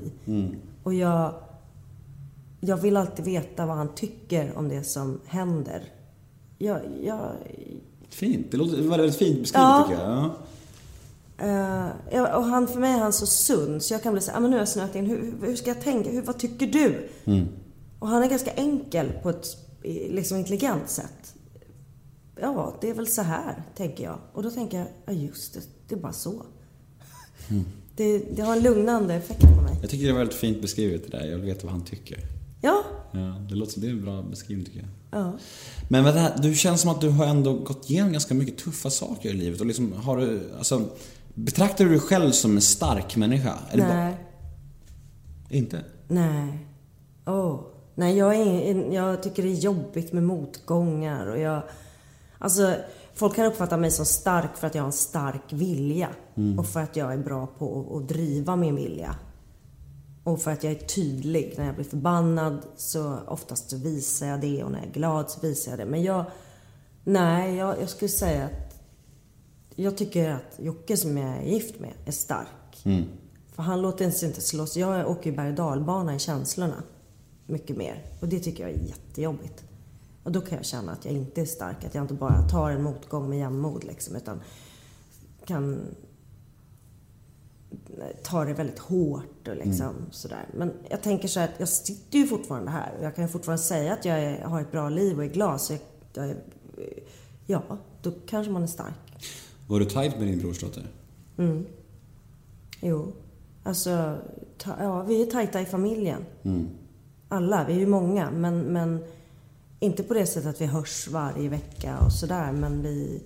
[0.83, 1.33] Och jag,
[2.61, 5.83] jag vill alltid veta vad han tycker om det som händer.
[6.57, 7.31] Jag, jag,
[8.09, 8.51] Fint.
[8.51, 9.85] Det låter det var väldigt fint beskrivet Ja.
[9.89, 10.11] tycker jag.
[10.11, 10.35] Ja.
[11.37, 14.31] Eh, ja, och han, för mig är han så sund så jag kan bli så
[14.31, 15.05] här, ah, men nu har jag snöat in.
[15.05, 16.09] Hur, hur ska jag tänka?
[16.09, 17.09] Hur, vad tycker du?
[17.99, 19.45] Och han är ganska enkel på ett
[20.09, 21.35] liksom intelligent sätt.
[22.41, 24.17] Ja, det är väl så här, tänker jag.
[24.33, 26.43] Och då tänker jag, ja just det, det är bara så.
[27.95, 29.77] Det, det har en lugnande effekt på mig.
[29.81, 31.25] Jag tycker det var väldigt fint beskrivet det där.
[31.25, 32.19] Jag vill veta vad han tycker.
[32.61, 35.21] Ja, Ja, det låter det är en bra beskrivning tycker jag.
[35.21, 35.33] ja.
[35.89, 38.89] Men det här, du känns som att du har ändå gått igenom ganska mycket tuffa
[38.89, 40.89] saker i livet och liksom har du, alltså
[41.35, 43.57] Betraktar du dig själv som en stark människa?
[43.71, 43.87] Det Nej.
[43.87, 44.13] Bara,
[45.49, 45.85] inte?
[46.07, 46.67] Nej.
[47.25, 47.59] Oh.
[47.95, 51.63] Nej, jag, är, jag tycker det är jobbigt med motgångar och jag...
[52.37, 52.75] Alltså,
[53.13, 56.09] folk kan uppfatta mig som stark för att jag har en stark vilja.
[56.57, 59.15] Och för att jag är bra på att, att driva min vilja.
[60.23, 61.53] Och för att jag är tydlig.
[61.57, 65.29] När jag blir förbannad så oftast så visar jag det och när jag är glad
[65.29, 65.85] så visar jag det.
[65.85, 66.25] Men jag...
[67.03, 68.81] Nej, jag, jag skulle säga att
[69.75, 72.83] jag tycker att Jocke som jag är gift med är stark.
[73.55, 74.77] För han låter sig inte slåss.
[74.77, 76.83] Jag åker ju berg dalbana i känslorna.
[77.45, 78.05] Mycket mer.
[78.19, 79.63] Och det tycker jag är jättejobbigt.
[80.23, 81.83] Och då kan jag känna att jag inte är stark.
[81.83, 84.15] Att jag inte bara tar en motgång med jämnmod liksom.
[84.15, 84.41] Utan
[85.45, 85.79] kan
[88.23, 90.45] ta det väldigt hårt och liksom sådär.
[90.57, 92.93] Men jag tänker så här att jag sitter ju fortfarande här.
[92.97, 95.29] Och jag kan ju fortfarande säga att jag är, har ett bra liv och är
[95.29, 95.61] glad.
[95.61, 95.81] Så jag,
[96.13, 96.37] jag är,
[97.45, 97.61] ja,
[98.01, 98.93] då kanske man är stark.
[99.67, 100.87] Var du tajt med din brorsdotter?
[102.81, 103.13] Jo.
[103.63, 104.17] Alltså,
[104.57, 106.25] ta, ja, vi är tajta i familjen.
[107.29, 108.31] Alla, vi är ju många.
[108.31, 109.03] Men, men
[109.79, 112.51] inte på det sättet att vi hörs varje vecka och sådär.
[112.51, 113.23] Men vi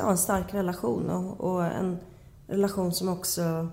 [0.00, 1.98] har en stark relation och, och en
[2.46, 3.68] relation som också...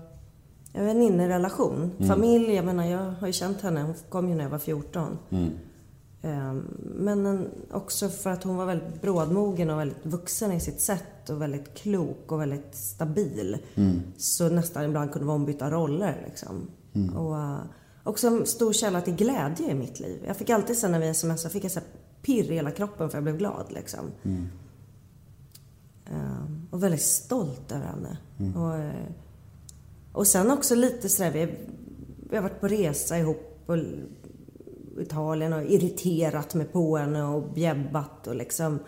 [0.76, 1.90] En väninnerelation.
[2.08, 3.82] Familj, jag menar, jag har ju känt henne.
[3.82, 5.18] Hon kom ju när jag var 14.
[6.22, 10.80] Ehm, Men en, också för att hon var väldigt brådmogen och väldigt vuxen i sitt
[10.80, 13.58] sätt och väldigt klok och väldigt stabil.
[14.16, 16.70] Så nästan ibland kunde vi ombyta roller liksom.
[17.16, 17.58] Och eh,
[18.04, 20.24] också en stor källa till glädje i mitt liv.
[20.26, 21.80] Jag fick alltid sen när vi smsade, fick jag så
[22.22, 24.04] pirr i hela kroppen för jag blev glad liksom.
[26.06, 28.16] Ehm, och väldigt stolt över henne.
[28.56, 29.06] Och, eh,
[30.12, 31.54] och sen också lite sådär, vi,
[32.30, 33.76] vi har varit på resa ihop och
[35.00, 38.78] Italien och irriterat mig på henne och bjäbbat och liksom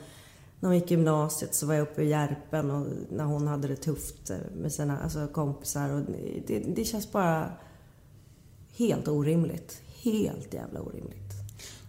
[0.61, 3.77] när hon gick gymnasiet så var jag uppe i Järpen och när hon hade det
[3.77, 6.01] tufft eh, med sina alltså, kompisar och
[6.47, 7.51] det, det känns bara
[8.77, 9.81] helt orimligt.
[10.03, 11.33] Helt jävla orimligt.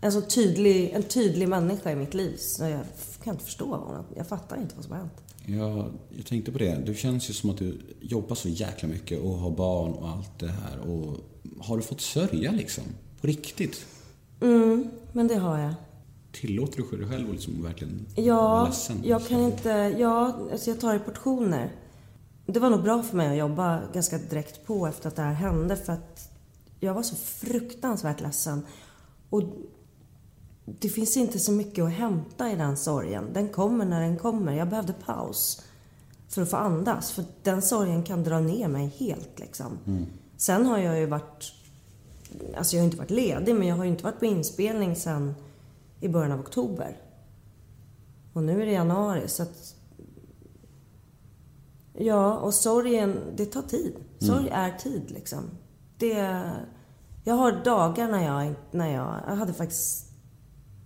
[0.01, 2.81] En så tydlig, en tydlig människa i mitt liv så jag
[3.23, 4.05] kan inte förstå honom.
[4.15, 5.26] Jag fattar inte vad som har hänt.
[5.49, 6.81] Ja, jag tänkte på det.
[6.85, 10.39] Du känns ju som att du jobbar så jäkla mycket och har barn och allt
[10.39, 10.79] det här.
[10.79, 11.17] Och
[11.59, 12.83] har du fått sörja liksom?
[13.21, 13.85] På riktigt?
[14.41, 15.73] Mm, men det har jag.
[16.31, 19.01] Tillåter du dig själv att liksom verkligen vara Ja, ledsen?
[19.03, 19.69] jag kan inte...
[19.99, 21.71] Ja, alltså jag tar i portioner.
[22.45, 25.33] Det var nog bra för mig att jobba ganska direkt på efter att det här
[25.33, 26.31] hände för att
[26.79, 28.61] jag var så fruktansvärt ledsen.
[29.29, 29.43] Och
[30.79, 33.33] det finns inte så mycket att hämta i den sorgen.
[33.33, 34.53] Den kommer när den kommer.
[34.53, 35.61] Jag behövde paus
[36.29, 37.11] för att få andas.
[37.11, 39.77] För den sorgen kan dra ner mig helt liksom.
[40.37, 41.53] Sen har jag ju varit...
[42.57, 45.35] Alltså jag har inte varit ledig, men jag har ju inte varit på inspelning sen
[45.99, 46.97] i början av oktober.
[48.33, 49.75] Och nu är det januari, så att...
[51.93, 53.95] Ja, och sorgen, det tar tid.
[54.19, 55.43] Sorg är tid, liksom.
[55.97, 56.51] Det...
[57.23, 59.15] Jag har dagar när jag, när jag...
[59.27, 60.06] Jag hade faktiskt...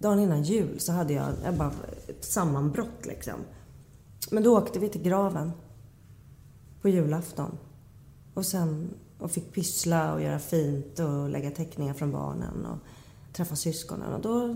[0.01, 1.71] Dagen innan jul så hade jag, jag bara
[2.07, 3.33] ett sammanbrott, liksom.
[4.31, 5.51] Men då åkte vi till graven.
[6.81, 7.57] På julafton.
[8.33, 8.89] Och sen...
[9.19, 12.77] Och fick pyssla och göra fint och lägga teckningar från barnen och
[13.33, 14.13] träffa syskonen.
[14.13, 14.55] Och då,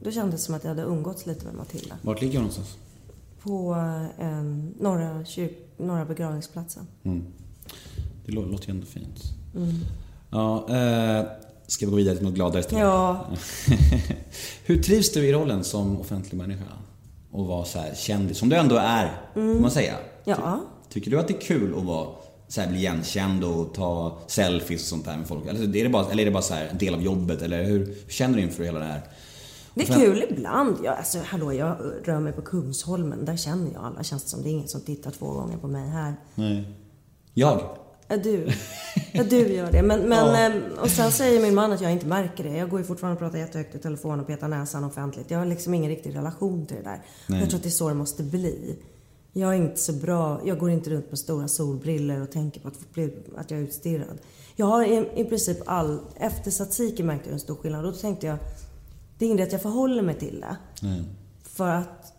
[0.00, 1.94] då kändes det som att jag hade umgåtts lite med Matilda.
[2.02, 2.76] Vart ligger hon någonstans?
[3.42, 3.74] På
[4.18, 4.42] eh,
[4.80, 6.86] norra, kyrk, norra begravningsplatsen.
[8.26, 9.22] Det lå- låter ju ändå fint.
[10.30, 11.26] Ja, eh,
[11.66, 12.82] ska vi gå vidare till något gladare istället?
[12.84, 13.26] Ja,
[14.64, 16.64] Hur trivs du i rollen som offentlig människa?
[17.30, 19.94] Och vara så här kändis, som du ändå är, får man säga.
[20.24, 20.60] Ja.
[20.88, 22.08] Ty- tycker du att det är kul att vara,
[22.48, 25.46] så här, bli igenkänd och ta selfies och sånt där med folk?
[25.46, 27.42] Eller är det bara, eller är det bara så här, en del av jobbet?
[27.42, 29.02] Eller hur, hur känner du inför hela det här?
[29.74, 30.76] det är kul ibland.
[30.84, 33.24] Ja, alltså, hallå, jag rör mig på Kungsholmen.
[33.24, 34.02] Där känner jag alla.
[34.02, 36.14] Känns det som det är ingen som tittar två gånger på mig här.
[36.34, 36.64] Nej.
[37.34, 37.60] Jag?
[38.08, 38.48] Ja, du.
[39.12, 39.82] Ja, du gör det.
[39.82, 42.56] Men, men, ehm, Och sen säger min man att jag inte märker det.
[42.56, 45.30] Jag går ju fortfarande och pratar jättehögt i telefon och petar näsan offentligt.
[45.30, 47.02] Jag har liksom ingen riktig relation till det där.
[47.26, 48.78] Jag tror att det är så det måste bli.
[49.32, 50.40] Jag är inte så bra.
[50.44, 53.64] Jag går inte runt med stora solbriller och tänker på att, bli, att jag är
[53.64, 54.18] utstirrad.
[54.56, 56.00] Jag har i, i princip all...
[56.16, 57.84] Efter Tsatsiki märkte jag en stor skillnad.
[57.84, 58.36] Då tänkte jag,
[59.18, 60.56] det är ingen att jag förhåller mig till det.
[61.42, 62.12] För att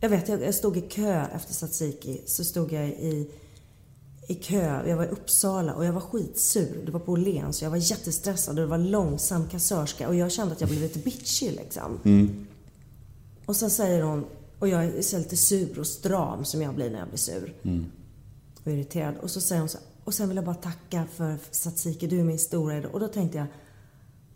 [0.00, 2.22] jag vet, jag stod i kö efter Tsatsiki.
[2.26, 3.30] Så stod jag i,
[4.26, 4.88] i kö.
[4.88, 6.82] Jag var i Uppsala och jag var skitsur.
[6.86, 7.62] Det var på Åhléns.
[7.62, 10.08] Jag var jättestressad och det var långsam kassörska.
[10.08, 11.98] Och jag kände att jag blev lite bitchig liksom.
[13.46, 14.24] Och sen säger hon,
[14.58, 17.54] och jag är så lite sur och stram som jag blir när jag blir sur.
[18.64, 19.14] Och irriterad.
[19.22, 22.20] Och så säger hon så här, och sen vill jag bara tacka för Tsatsiki, du
[22.20, 22.90] är min stora idol.
[22.90, 23.46] Och då tänkte jag,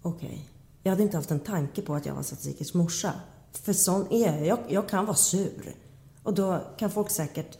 [0.02, 0.48] okej.
[0.82, 3.12] Jag hade inte haft en tanke på att jag var Tsatsikics morsa.
[3.52, 4.46] För sån är jag.
[4.46, 4.58] jag.
[4.68, 5.74] Jag kan vara sur.
[6.22, 7.58] Och då kan folk säkert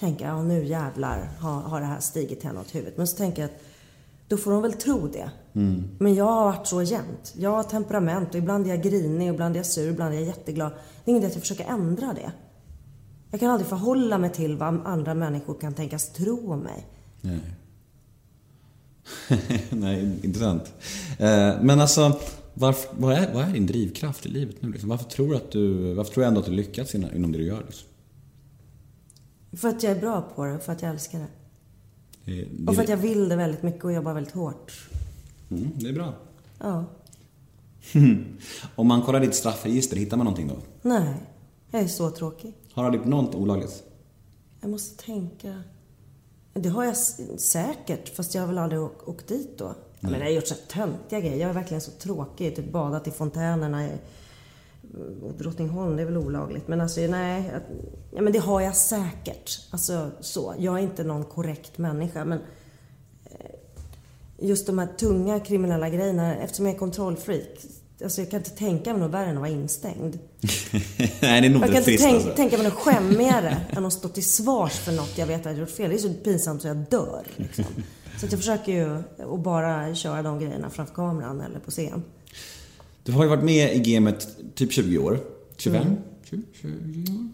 [0.00, 2.96] tänka, ja nu jävlar har, har det här stigit henne åt huvudet.
[2.96, 3.60] Men så tänker jag att
[4.28, 5.30] då får de väl tro det.
[5.98, 7.34] Men jag har varit så jämt.
[7.38, 10.18] Jag har temperament och ibland är jag grinig, och ibland är jag sur, ibland är
[10.18, 10.72] jag jätteglad.
[11.04, 12.32] Det är inget att jag försöker ändra det.
[13.30, 16.86] Jag kan aldrig förhålla mig till vad andra människor kan tänkas tro om mig.
[17.20, 17.40] Nej.
[19.70, 20.72] Nej, intressant.
[21.18, 22.18] Eh, Men alltså,
[22.54, 24.72] varför, vad, är, vad är din drivkraft i livet nu?
[24.72, 24.88] Liksom?
[24.88, 27.38] Varför tror du att du, varför tror du ändå att du lyckats inom inom det
[27.38, 27.62] du gör?
[27.66, 27.88] Liksom?
[29.52, 31.26] För att jag är bra på det, för att jag älskar det.
[32.24, 34.72] Det, det, Och för att jag vill det väldigt mycket och jobbar väldigt hårt.
[35.50, 36.14] mm, det är bra.
[36.58, 36.84] Ja.
[38.74, 40.56] Om man kollar ditt straffregister, hittar man någonting då?
[40.82, 41.14] Nej,
[41.70, 42.54] jag är så tråkig.
[42.72, 43.82] Har du aldrig gjort något olagligt?
[44.60, 45.62] Jag måste tänka.
[46.52, 46.96] Det har jag
[47.40, 49.74] säkert, fast jag har väl aldrig åkt dit då.
[50.00, 51.36] Jag menar, jag har gjort så töntiga grejer.
[51.36, 52.56] Jag är verkligen så tråkig.
[52.56, 53.88] Typ badat i fontänerna
[55.22, 56.68] och Drottningholm, det är väl olagligt.
[56.68, 57.52] Men alltså, nej.
[58.10, 59.68] Ja, men det har jag säkert.
[59.70, 60.54] Alltså så.
[60.58, 62.38] Jag är inte någon korrekt människa, men
[63.24, 63.50] eh,
[64.38, 67.58] just de här tunga kriminella grejerna, eftersom jag är kontrollfreak.
[68.02, 70.18] Alltså jag kan inte tänka mig något värre än att vara instängd.
[71.22, 72.34] Nej, det är nog Jag kan inte tänk, alltså.
[72.34, 75.58] tänka mig något skämmigare än att stå till svars för något jag vet att jag
[75.58, 75.90] gjort fel.
[75.90, 77.26] Det är så pinsamt så jag dör.
[77.36, 77.64] Liksom.
[78.20, 79.02] Så jag försöker ju
[79.34, 82.02] att bara köra de grejerna framför kameran eller på scen.
[83.04, 85.20] Du har ju varit med i gamet typ 20 år.
[85.56, 85.82] 25?
[85.82, 85.96] Mm.
[86.30, 87.26] 20, 20 år?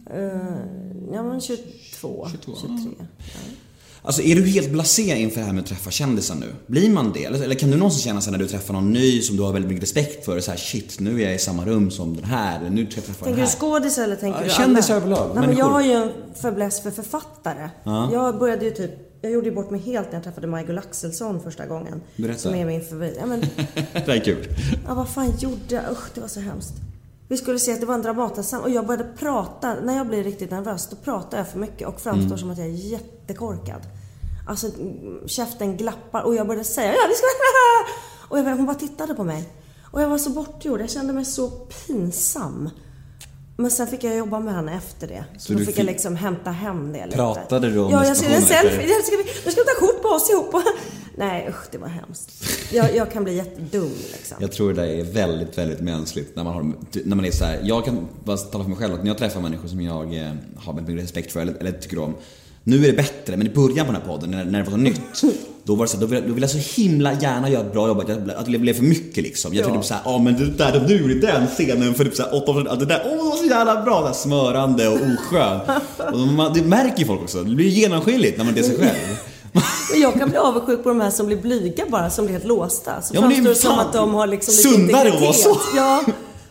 [1.12, 3.06] Ja men 22, 22, 23.
[4.02, 6.46] Alltså är du helt blasé inför det här med att träffa kändisar nu?
[6.66, 7.24] Blir man det?
[7.24, 9.52] Eller, eller kan du någonsin känna sig när du träffar någon ny som du har
[9.52, 12.24] väldigt mycket respekt för, så här shit, nu är jag i samma rum som den
[12.24, 13.58] här, nu ska jag träffa Tänker den du här.
[13.58, 16.10] skådis eller tänker Ja, du kändisar överlag, Nej, men jag har ju en
[16.42, 17.68] fäbless för författare.
[18.12, 18.90] Jag började ju typ,
[19.26, 22.02] jag gjorde ju bort mig helt när jag träffade Michael Axelsson första gången.
[22.16, 22.38] Berätta.
[22.38, 23.16] Som är min favorit.
[23.20, 23.40] Ja, men,
[23.92, 24.46] det är kul.
[24.86, 25.82] Ja, vad fan gjorde jag?
[25.92, 26.74] Usch, det var så hemskt.
[27.28, 29.74] Vi skulle se att det var en Dramatasam och jag började prata.
[29.82, 32.38] När jag blir riktigt nervös, då pratar jag för mycket och framstår Mm.
[32.38, 33.80] som att jag är jättekorkad.
[34.48, 34.66] Alltså,
[35.26, 37.26] käften glappar och jag började säga ja, vi ska...
[38.28, 39.48] Och jag, hon bara tittade på mig.
[39.92, 40.80] Och jag var så bortgjord.
[40.80, 42.70] Jag kände mig så pinsam.
[43.56, 45.24] Men sen fick jag jobba med henne efter det.
[45.38, 47.16] Så, Så då fick fick- jag liksom hämta hem det lite.
[47.16, 48.88] Pratade du om Ja, jag ser en selfie.
[48.88, 50.54] Jag ska, jag ska ta kort på oss ihop.
[51.18, 52.32] Nej, usch, det var hemskt.
[52.72, 54.36] Jag, jag kan bli jättedum liksom.
[54.40, 56.72] Jag tror det där är väldigt, väldigt mänskligt när man, har,
[57.04, 57.60] när man är så här.
[57.62, 60.32] Jag kan bara tala för mig själv att när jag träffar människor som jag eh,
[60.56, 62.14] har väldigt mycket respekt för eller, eller tycker om.
[62.64, 64.70] Nu är det bättre, men i början på den här podden, när, när det var
[64.70, 65.00] så nytt.
[65.66, 67.72] Då var det så här, då ville, då ville jag så himla gärna göra ett
[67.72, 69.54] bra jobb, att, jag, att det blev för mycket liksom.
[69.54, 72.14] Jag tyckte typ såhär, ja men det där du gjorde i den scenen för typ
[72.14, 74.00] såhär åtta år sedan, det där, åh det var så jävla bra!
[74.00, 75.60] Det där smörande och oskön.
[76.12, 78.78] Och man, det märker ju folk också, det blir genomskinligt när man inte är sig
[78.78, 79.16] själv.
[79.92, 82.46] Men jag kan bli avundsjuk på de här som blir blyga bara, som blir helt
[82.46, 83.02] låsta.
[83.02, 85.60] Så Ja, framstår det som att de har liksom lite sundare att vara så.
[85.76, 86.04] Ja.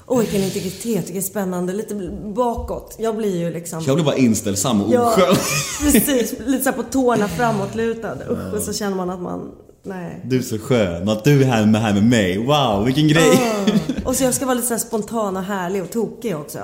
[0.07, 1.73] Åh, vilken integritet, vilken spännande.
[1.73, 1.95] Lite
[2.35, 2.95] bakåt.
[2.99, 3.83] Jag blir ju liksom...
[3.87, 5.35] Jag blir bara inställsam och Ja, oskön.
[5.91, 6.35] precis.
[6.45, 8.17] Lite så på tårna framåtlutad.
[8.29, 9.51] Usch, och så känner man att man...
[9.83, 10.21] Nej.
[10.23, 12.37] Du är så skön, att du är här med, här med mig.
[12.45, 13.31] Wow, vilken grej!
[13.31, 13.71] Ah.
[14.09, 16.59] Och så jag ska vara lite så spontan och härlig och tokig också.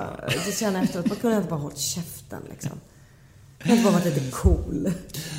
[0.46, 1.06] Det känner jag efteråt.
[1.08, 2.70] Man kunde inte bara hållit käften liksom.
[3.64, 4.90] Jag inte bara varit lite cool.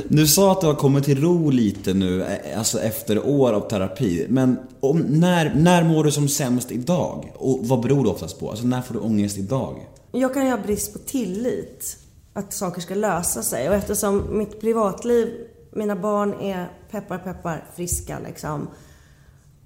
[0.07, 3.69] Du sa att du har kommit till ro lite nu, eh, alltså efter år av
[3.69, 4.25] terapi.
[4.29, 7.31] Men om, när, när mår du som sämst idag?
[7.35, 8.49] Och vad beror det oftast på?
[8.49, 9.87] Alltså när får du ångest idag?
[10.11, 11.97] Jag kan ju ha brist på tillit.
[12.33, 13.69] Att saker ska lösa sig.
[13.69, 15.27] Och eftersom mitt privatliv,
[15.71, 18.67] mina barn är peppar peppar friska liksom.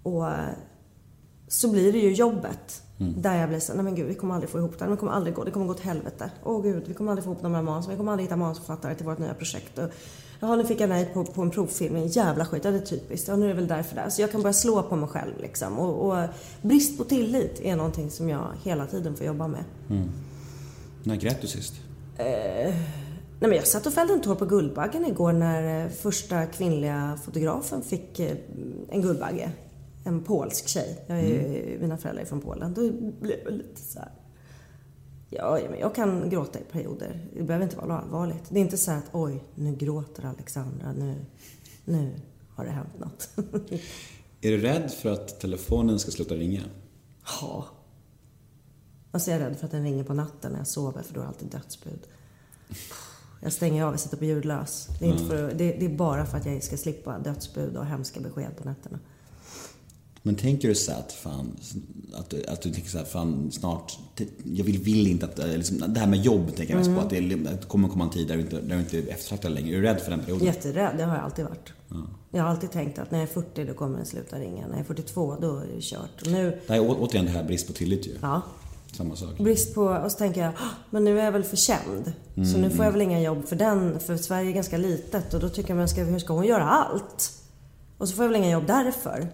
[0.03, 0.26] Och
[1.47, 2.82] så blir det ju jobbet.
[2.98, 4.91] Där jag blir så nej men gud, vi kommer aldrig få ihop det här.
[4.91, 5.43] Det kommer aldrig gå.
[5.43, 6.32] Det kommer gå åt helvete.
[6.43, 7.88] Åh gud, vi kommer aldrig få ihop de här manus.
[7.89, 9.78] Vi kommer aldrig hitta manusförfattare till vårt nya projekt.
[9.78, 9.89] Och,
[10.39, 11.95] Jaha, nu fick jag nej på, på en provfilm.
[11.95, 12.66] En jävla skit.
[12.66, 13.28] Ja, det är typiskt.
[13.28, 14.10] Ja, nu är det väl därför där.
[14.10, 15.80] Så jag kan börja slå på mig själv liksom.
[15.80, 16.28] Och, och
[16.62, 19.64] brist på tillit är någonting som jag hela tiden får jobba med.
[21.04, 21.74] När grät du sist?
[23.39, 27.20] Nej, men jag satt och fällde en tår på Guldbaggen igår när eh, första kvinnliga
[27.26, 28.38] fotografen fick eh,
[28.89, 29.52] en Guldbagge.
[30.08, 31.03] En polsk tjej.
[31.08, 32.74] Jag är, ju- Mina föräldrar är från Polen.
[32.74, 32.91] Då
[33.22, 34.12] blev jag lite så här.
[35.30, 37.28] Ja, jag kan gråta i perioder.
[37.34, 38.43] Det behöver inte vara allvarligt.
[38.49, 40.91] Det är inte så att oj, nu gråter Alexandra.
[40.91, 41.16] Nu,
[41.86, 42.12] nu
[42.55, 43.30] har det hänt något.
[44.41, 46.62] Är du rädd för att telefonen ska sluta ringa?
[47.41, 47.66] Ja.
[49.12, 51.14] Och så är jag rädd för att den ringer på natten när jag sover för
[51.14, 51.99] då är det alltid dödsbud.
[53.41, 54.88] Jag stänger av, jag sätter på ljudlös.
[54.99, 58.20] Det är, för, det, det är bara för att jag ska slippa dödsbud och hemska
[58.20, 58.99] besked på nätterna.
[60.28, 61.52] Men tänker du så att fan,
[62.14, 64.00] att du, att du tänker så här, fan snart,
[64.44, 67.00] jag vill, vill inte att, eh, liksom, det här med jobb tänker jag mest på,
[67.02, 69.52] att det, det kommer komma en tid där du inte, där du inte är eftertraktad
[69.52, 69.70] längre.
[69.70, 70.46] Är du rädd för den perioden?
[70.46, 71.74] Jätterädd, det har jag alltid varit.
[72.32, 74.62] Jag har alltid tänkt att när jag är 40 då kommer den sluta ringa.
[74.68, 76.22] När jag är 42 då är det kört.
[76.22, 78.12] Och nu, Det här är återigen det här brist på tillit ju.
[78.22, 78.42] ja.
[78.92, 79.38] Samma sak.
[79.38, 82.12] Brist på, och så tänker jag, "Ah, men nu är jag väl för känd.
[82.54, 85.34] Så nu får jag väl inga jobb för den, för Sverige är ganska litet.
[85.34, 87.32] Och då tycker jag, men ska, hur ska hon göra allt?
[87.98, 89.28] Och så får jag väl inga jobb därför.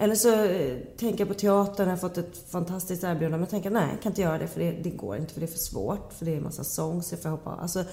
[0.00, 3.30] Eller så eh, tänker jag på teatern, jag har fått ett fantastiskt erbjudande.
[3.30, 5.40] Men jag tänker, nej, jag kan inte göra det för det, det går inte, för
[5.40, 6.12] det är för svårt.
[6.12, 7.50] För det är en massa sång, så jag får hoppa.
[7.50, 7.84] Alltså,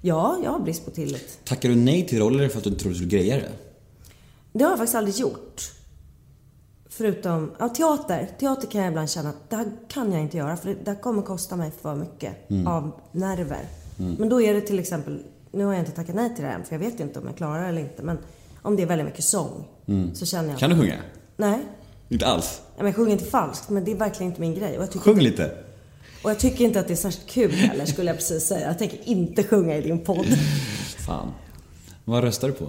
[0.00, 1.38] ja, jag har brist på tillit.
[1.44, 3.50] Tackar du nej till roller för att du inte tror du skulle greja det?
[4.52, 5.72] Det har jag faktiskt aldrig gjort.
[6.88, 8.30] Förutom, ja teater.
[8.40, 10.90] Teater kan jag ibland känna att det här kan jag inte göra för det, det
[10.90, 12.36] här kommer kosta mig för mycket
[12.66, 13.64] av nerver.
[14.18, 16.64] Men då är det till exempel, nu har jag inte tackat nej till det än
[16.64, 18.02] för jag vet inte om jag klarar det eller inte.
[18.02, 18.18] Men
[18.62, 19.64] om det är väldigt mycket sång
[20.14, 20.58] så känner jag...
[20.58, 20.94] Kan du sjunga?
[21.40, 21.58] Nej.
[22.08, 22.60] Inte alls?
[22.66, 24.76] Ja, men Jag sjunger inte falskt men det är verkligen inte min grej.
[24.76, 25.54] Och jag, tycker Sjung inte, lite.
[26.24, 28.66] och jag tycker inte att det är särskilt kul heller skulle jag precis säga.
[28.66, 30.26] Jag tänker inte sjunga i din podd.
[31.06, 31.32] Fan.
[32.04, 32.64] Vad röstar du på?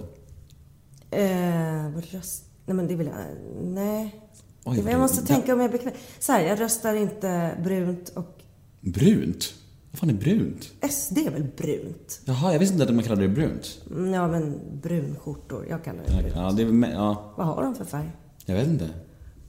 [1.16, 2.44] Eh, vad röst...
[2.66, 3.16] Nej men det vill jag...
[3.62, 4.20] Nej.
[4.64, 5.92] Oj, jag vad måste du- tänka om jag är bekväm.
[6.18, 8.42] Så här, jag röstar inte brunt och...
[8.80, 9.54] Brunt?
[9.90, 10.62] Vad fan är brunt?
[10.90, 12.20] SD är väl brunt?
[12.24, 13.78] Jaha, jag visste inte att man kallade det brunt.
[13.90, 16.34] Mm, Ja men brunskjortor, jag kallar det brunt.
[16.36, 18.10] Ja, det är ja, Vad har de för färg?
[18.46, 18.88] Jag vet inte.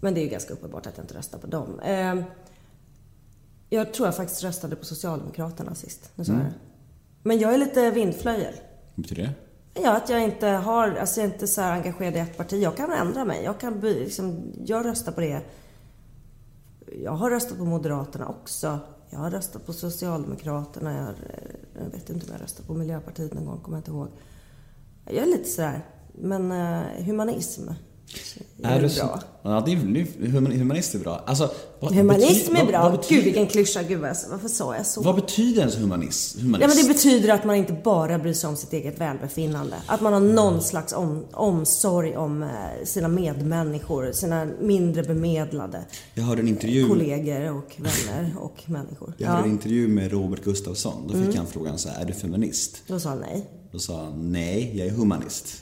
[0.01, 1.79] Men det är ju ganska uppenbart att jag inte röstar på dem.
[1.79, 2.15] Eh,
[3.69, 6.11] jag tror jag faktiskt röstade på Socialdemokraterna sist.
[6.15, 6.53] Nu sa jag det.
[7.23, 8.53] Men jag är lite vindflöjel.
[8.95, 9.33] Vad betyder det?
[9.81, 12.63] Ja, att jag inte har, alltså jag är inte så engagerad i ett parti.
[12.63, 13.43] Jag kan ändra mig.
[13.43, 15.41] Jag kan bli, liksom, jag röstar på det.
[17.03, 18.79] Jag har röstat på Moderaterna också.
[19.09, 20.93] Jag har röstat på Socialdemokraterna.
[20.93, 23.79] Jag, har, eh, jag vet inte om jag röstat på Miljöpartiet någon gång, kommer jag
[23.79, 24.07] inte ihåg.
[25.05, 25.85] Jag är lite sådär.
[26.13, 27.69] Men eh, humanism
[28.63, 29.19] är, du är så- bra.
[29.43, 29.75] Ja, det är,
[30.57, 31.23] humanist är bra.
[31.25, 32.81] Alltså, vad, Humanism är vad- bra.
[32.81, 33.83] Vad Gud betyder, vilken klyscha.
[33.83, 35.01] Gud vad- varför sa jag så?
[35.01, 36.37] vad betyder ens humanism?
[36.39, 36.75] Ja humanist?
[36.77, 39.75] men det betyder att man inte bara bryr sig om sitt eget välbefinnande.
[39.85, 42.49] Att man har någon slags om, omsorg om eh,
[42.83, 45.81] sina medmänniskor, sina mindre bemedlade
[46.13, 49.13] Jag hörde en intervju, kollegor och vänner och människor.
[49.17, 51.07] jag hörde en Ja, intervju med Robert Gustafsson.
[51.07, 52.81] Då fick han frågan så här, är du feminist?
[52.87, 53.49] då sa han nej.
[53.71, 55.61] Då sa han, nej, jag är humanist.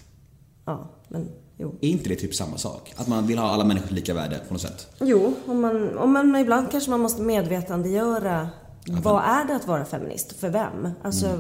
[0.70, 1.76] Ja, men jo.
[1.82, 2.94] Är inte det typ samma sak?
[2.96, 4.88] Att man vill ha alla människor lika värde på något sätt?
[5.00, 8.50] Jo, om man, om man, ibland kanske man måste medvetandegöra
[8.88, 10.34] vad är det att vara feminist?
[10.34, 10.90] För vem?
[11.04, 11.40] Alltså,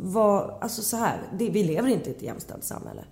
[0.00, 3.04] vad, alltså så här, det, vi lever inte i ett jämställt samhälle.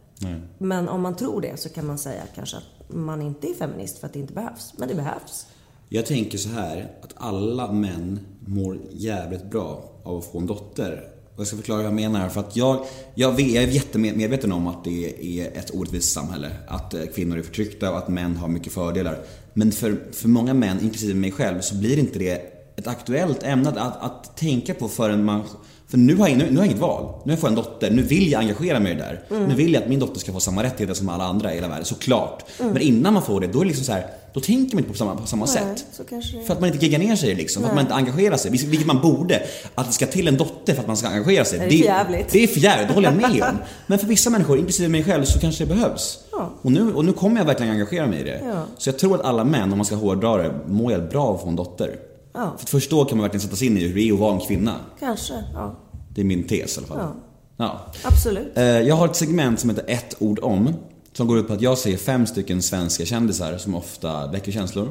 [0.58, 3.98] Men om man tror det så kan man säga kanske att man inte är feminist
[3.98, 4.74] för att det inte behövs.
[4.76, 5.46] Men det behövs.
[5.88, 11.08] Jag tänker så här, att alla män mår jävligt bra av att få en dotter.
[11.34, 12.20] Och jag ska förklara vad jag menar.
[12.20, 16.12] här, För att jag, jag, vet, jag är jättemedveten om att det är ett orättvist
[16.12, 16.50] samhälle.
[16.68, 19.18] Att eh, kvinnor är förtryckta och att män har mycket fördelar.
[19.52, 23.68] Men för, för många män, inklusive mig själv, så blir inte det ett aktuellt ämne
[23.68, 25.42] att, att tänka på förrän man...
[25.90, 27.14] För nu har, jag, nu, nu har jag inget val.
[27.24, 27.90] Nu får jag en dotter.
[27.90, 29.38] Nu vill jag engagera mig i det där.
[29.46, 31.68] Nu vill jag att min dotter ska få samma rättigheter som alla andra i hela
[31.68, 32.44] världen, såklart.
[32.58, 34.92] Men innan man får det, då är det liksom så här, då tänker man inte
[34.92, 35.84] på samma, på samma sätt.
[36.10, 36.46] det är.
[36.46, 38.50] För att man inte geggar ner sig liksom, för att man inte engagerar sig.
[38.50, 39.42] Vilket man borde.
[39.74, 41.58] Att det ska till en dotter för att man ska engagera sig.
[41.58, 42.28] Det är för jävligt.
[42.28, 43.56] Det är för jävligt, det håller jag med om.
[43.86, 46.18] Men för vissa människor, inklusive mig själv, så kanske det behövs.
[46.32, 46.50] Ja.
[46.62, 48.40] Och, nu, och nu kommer jag verkligen engagera mig i det.
[48.44, 48.62] Ja.
[48.78, 51.42] Så jag tror att alla män, om man ska hårdra det, mår bra av att
[51.42, 51.96] få en dotter.
[52.32, 52.54] Ja.
[52.56, 54.18] För att först då kan man verkligen sätta sig in i hur det är att
[54.18, 54.76] vara en kvinna.
[54.98, 55.76] Kanske, ja.
[56.14, 56.98] Det är min tes i alla fall.
[56.98, 57.14] Ja.
[57.56, 57.92] Ja.
[58.04, 58.56] Absolut.
[58.58, 60.74] Eh, Jag har ett segment som heter ett ord om.
[61.12, 64.88] Som går ut på att jag säger fem stycken svenska kändisar som ofta väcker känslor.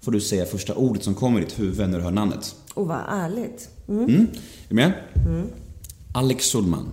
[0.00, 2.54] Får du säga första ordet som kommer i ditt huvud när du hör namnet.
[2.74, 3.68] Och vad ärligt.
[3.88, 4.04] Mm.
[4.04, 4.22] Mm.
[4.22, 4.92] Är du med?
[6.14, 6.88] Alex Schulman.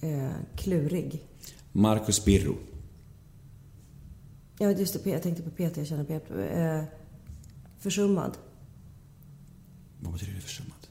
[0.00, 1.24] Eh, klurig.
[1.72, 2.54] Marcus Birro.
[4.58, 5.10] Ja, just det.
[5.10, 5.80] Jag tänkte på Peter.
[5.80, 6.34] Jag känner Peter.
[6.78, 6.84] Eh,
[7.80, 8.38] försummad.
[10.00, 10.88] Vad betyder det försummat?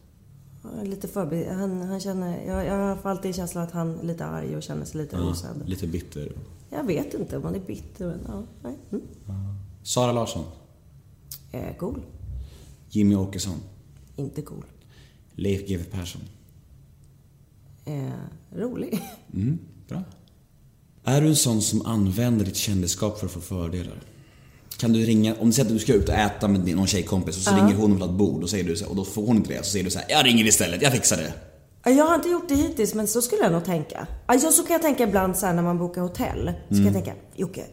[0.63, 1.45] Ja, Lite förbi.
[1.45, 2.45] Han, han känner...
[2.45, 5.69] Jag, jag har alltid känslan att han är lite arg och känner sig lite osedd.
[5.69, 6.31] Lite bitter.
[6.69, 8.43] Jag vet inte om han är bitter, men ja.
[8.63, 8.77] Nej.
[8.91, 9.03] Mm.
[9.83, 10.45] Sara Larsson.
[11.51, 12.01] Eh, cool.
[12.89, 13.55] Jimmy Åkesson.
[14.15, 14.65] Inte cool.
[15.35, 16.21] Leif GW Persson.
[17.85, 18.11] Eh,
[18.55, 19.01] rolig.
[19.33, 20.03] Mm, bra.
[21.03, 24.01] Är du en sån som använder ditt kändisskap för att få fördelar?
[24.79, 26.87] Kan du ringa, om du säger att du ska ut och äta med din- någon
[26.87, 29.05] tjejkompis och så ringer hon och vill ha ett bord och, säger du och då
[29.05, 29.63] får hon inte det.
[29.65, 31.33] Så säger du så här, jag ringer istället, jag fixar det.
[31.85, 34.07] Ja, Jag har inte gjort det hittills, men så skulle jag nog tänka.
[34.25, 36.51] Alltså, så kan jag tänka ibland så här, när man bokar hotell.
[36.69, 37.63] Så kan jag tänka, Jocke,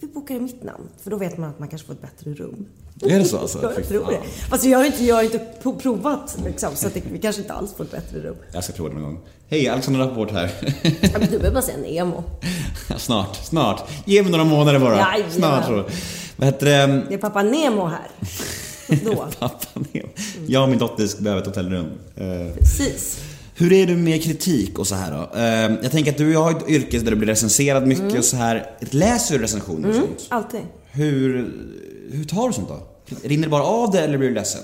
[0.00, 0.84] vi bokar i mitt namn.
[1.02, 2.66] För då vet man att man kanske får ett bättre rum.
[3.02, 3.58] Är det så alltså?
[3.62, 4.20] Ja, jag tror det.
[4.50, 5.38] Fast jag har inte, jag har inte
[5.82, 8.36] provat liksom, så att det, vi kanske inte alls får ett bättre rum.
[8.52, 9.20] Jag ska prova det någon gång.
[9.48, 10.50] Hej, Alexander Rappaport här.
[10.82, 12.24] Ja, men Du behöver bara säga Nemo.
[12.98, 13.90] snart, snart.
[14.04, 14.96] Ge mig några månader bara.
[14.96, 15.30] Jajamän.
[15.32, 15.84] Snart så.
[16.40, 17.02] Vad heter det?
[17.08, 18.08] Det är pappa Nemo här.
[19.04, 19.26] Då.
[19.38, 20.06] Pappa ner.
[20.46, 21.86] Jag och min dotter behöver ett hotellrum.
[22.16, 23.18] Eh, Precis.
[23.54, 25.38] Hur är du med kritik och så här då?
[25.38, 28.18] Eh, Jag tänker att du har ett yrke där du blir recenserad mycket Mm.
[28.18, 28.70] och så här.
[28.80, 30.26] Läser du recensioner och sånt?
[30.28, 30.60] Alltid.
[30.90, 31.52] Hur,
[32.12, 32.78] hur tar du sånt då?
[33.28, 34.60] Rinner det bara av det eller blir du ledsen?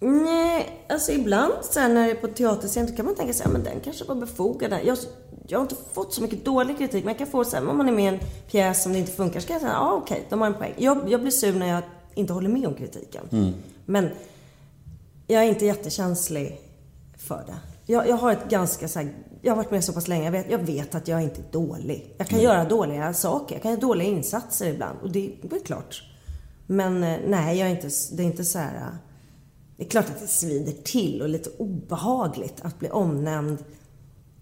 [0.00, 3.46] Nej, alltså ibland så här, när det är på teaterscen så kan man tänka sig,
[3.46, 4.72] ja men den kanske var befogad.
[4.84, 4.98] Jag,
[5.46, 7.76] jag har inte fått så mycket dålig kritik, men jag kan få så här, om
[7.78, 8.20] man är med i en
[8.50, 10.74] pjäs som det inte funkar, så kan jag säga, ja okej, de har en poäng.
[10.76, 11.82] Jag, jag blir sur när jag
[12.14, 13.54] inte håller med om kritiken.
[13.86, 14.08] Men
[15.26, 16.60] jag är inte jättekänslig
[17.18, 17.54] för det.
[17.92, 20.32] Jag, jag har ett ganska så här, jag har varit med så pass länge, jag
[20.32, 22.14] vet, jag vet att jag inte är dålig.
[22.18, 25.60] Jag kan göra dåliga saker, jag kan göra dåliga insatser ibland och det, det är
[25.64, 26.02] klart.
[26.66, 28.76] Men eh, nej, jag är inte, det är inte så här...
[28.76, 28.94] eh,
[29.76, 33.58] Det är klart att det svider till och lite obehagligt att bli omnämnd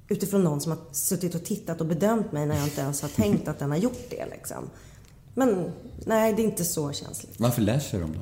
[0.08, 3.08] utifrån någon som har suttit och tittat och bedömt mig när jag inte ens har
[3.08, 4.70] tänkt att den har gjort det liksom.
[5.34, 5.72] Men
[6.06, 7.40] nej, det är inte så känsligt.
[7.40, 8.20] Varför läser du dem då?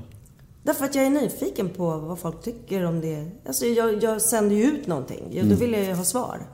[0.62, 3.30] Därför att jag är nyfiken på vad folk tycker om det.
[3.46, 5.24] Alltså jag, jag sänder ju ut någonting.
[5.30, 5.48] Jag, Mm.
[5.48, 6.46] Då vill jag ju ha svar.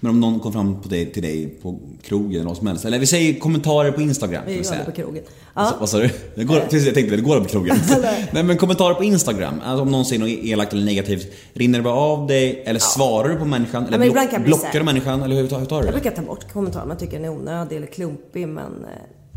[0.00, 2.84] Men om någon kom fram på dig, till dig på krogen eller vad som helst.
[2.84, 4.42] Eller vi säger kommentarer på Instagram.
[4.46, 5.24] Vi gör det på krogen.
[5.54, 5.76] Ja.
[5.80, 6.10] vad sa du?
[6.34, 7.76] Det går, precis, jag tänkte det går på krogen.
[8.32, 9.54] Nej men kommentarer på Instagram.
[9.64, 11.32] Alltså om någon säger något elakt eller negativt.
[11.52, 12.62] Rinner det bara av dig?
[12.66, 13.86] Eller svarar du på människan?
[13.86, 15.22] Eller men ibland block, jag blockar du människan?
[15.22, 15.92] Eller hur, hur tar du Jag det?
[16.00, 18.90] brukar ta bort kommentarer om jag tycker den är onödig eller klumpig men eh,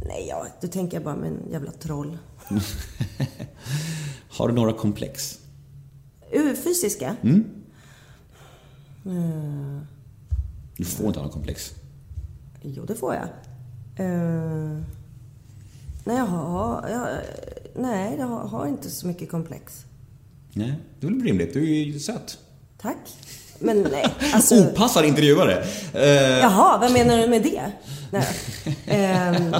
[0.07, 2.17] nej, ja, då tänker jag bara med en jävla troll.
[4.29, 5.39] Har du några komplex?
[6.63, 7.15] Fysiska?
[7.23, 7.43] Mm.
[10.80, 11.71] Du får inte ha några komplex.
[12.61, 13.25] Jo, det får jag.
[14.05, 14.82] Uh,
[16.03, 17.07] nej, jag har, jag,
[17.75, 19.86] nej, jag har, har inte så mycket komplex.
[20.53, 21.53] Nej, det är väl rimligt.
[21.53, 22.38] Du är ju söt.
[22.82, 22.97] Tack.
[23.59, 24.55] Men nej, alltså...
[24.55, 25.63] Opassad intervjuare.
[25.93, 27.71] Eh, Jaha, vad menar du med det?
[28.88, 29.53] Ehm,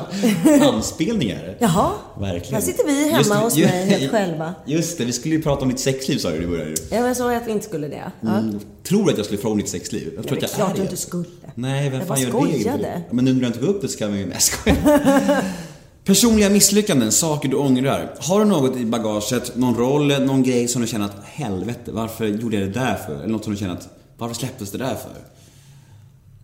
[0.62, 1.56] anspelningar.
[1.60, 2.54] jaha, Verkligen.
[2.54, 4.54] här sitter vi hemma Just det, hos ju- mig helt själva.
[4.66, 6.76] Just det, vi skulle ju prata om ditt sexliv sa du i början.
[6.92, 8.12] Ja, men så att vi inte skulle det.
[8.22, 8.38] Ja.
[8.38, 8.60] Mm.
[8.84, 10.12] Tror du att jag skulle fråga om ditt sexliv?
[10.16, 10.84] Jag Ja, tror det är att jag är du det.
[10.84, 11.26] inte skulle.
[11.56, 12.32] Nej, vem Jag fan gör det?
[12.32, 12.74] skojade.
[12.78, 13.02] inte?
[13.12, 14.26] Men nu när du inte tog upp det så kan vi ju...
[14.26, 15.44] Nej, jag skojar.
[16.04, 18.14] Personliga misslyckanden, saker du ångrar.
[18.20, 22.26] Har du något i bagaget, någon roll, någon grej som du känner att helvete, varför
[22.26, 23.16] gjorde jag det där för?
[23.16, 25.12] Eller något som du känner att, varför släpptes det där för?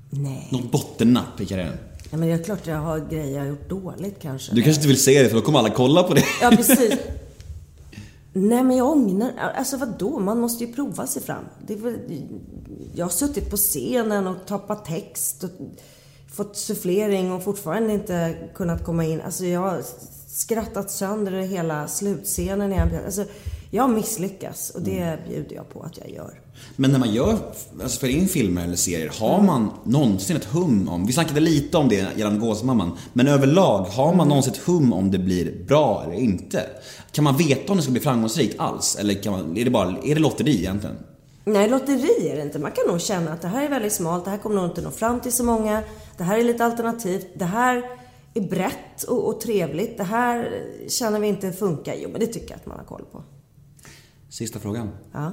[0.09, 0.47] Nej.
[0.51, 1.77] Något bottennapp i karriären?
[2.11, 4.55] Ja, men det är klart jag har grejer jag har gjort dåligt kanske.
[4.55, 6.23] Du kanske inte vill säga det för då kommer alla kolla på det.
[6.41, 6.93] Ja, precis.
[8.33, 9.31] Nej, men jag ångrar...
[9.55, 10.19] Alltså vadå?
[10.19, 11.43] Man måste ju prova sig fram.
[11.67, 11.95] Väl,
[12.93, 15.49] jag har suttit på scenen och tappat text och
[16.33, 19.21] fått sufflering och fortfarande inte kunnat komma in.
[19.21, 19.81] Alltså jag har
[20.27, 23.05] skrattat sönder hela slutscenen i en pjäs.
[23.05, 23.25] Alltså,
[23.69, 26.41] jag har misslyckats och det bjuder jag på att jag gör.
[26.75, 27.37] Men när man gör,
[27.81, 31.77] alltså spelar in filmer eller serier, har man någonsin ett hum om, vi snackade lite
[31.77, 36.03] om det gällande Gåsmamman, men överlag, har man någonsin ett hum om det blir bra
[36.05, 36.63] eller inte?
[37.11, 38.97] Kan man veta om det ska bli framgångsrikt alls?
[38.99, 40.95] Eller kan man, är det bara, är det lotteri egentligen?
[41.45, 42.59] Nej, lotteri är det inte.
[42.59, 44.81] Man kan nog känna att det här är väldigt smalt, det här kommer nog inte
[44.81, 45.83] nå fram till så många.
[46.17, 47.83] Det här är lite alternativt, det här
[48.33, 49.97] är brett och, och trevligt.
[49.97, 51.95] Det här känner vi inte funkar.
[51.97, 53.23] Jo, men det tycker jag att man har koll på.
[54.37, 54.89] Sista frågan.
[55.11, 55.31] Ja.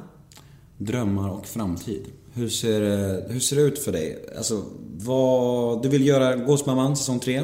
[0.78, 2.06] Drömmar och framtid.
[2.32, 4.24] Hur ser, det- hur ser det ut för dig?
[4.36, 4.62] Alltså,
[4.96, 7.42] vad, du vill göra Gåsmamman säsong 3?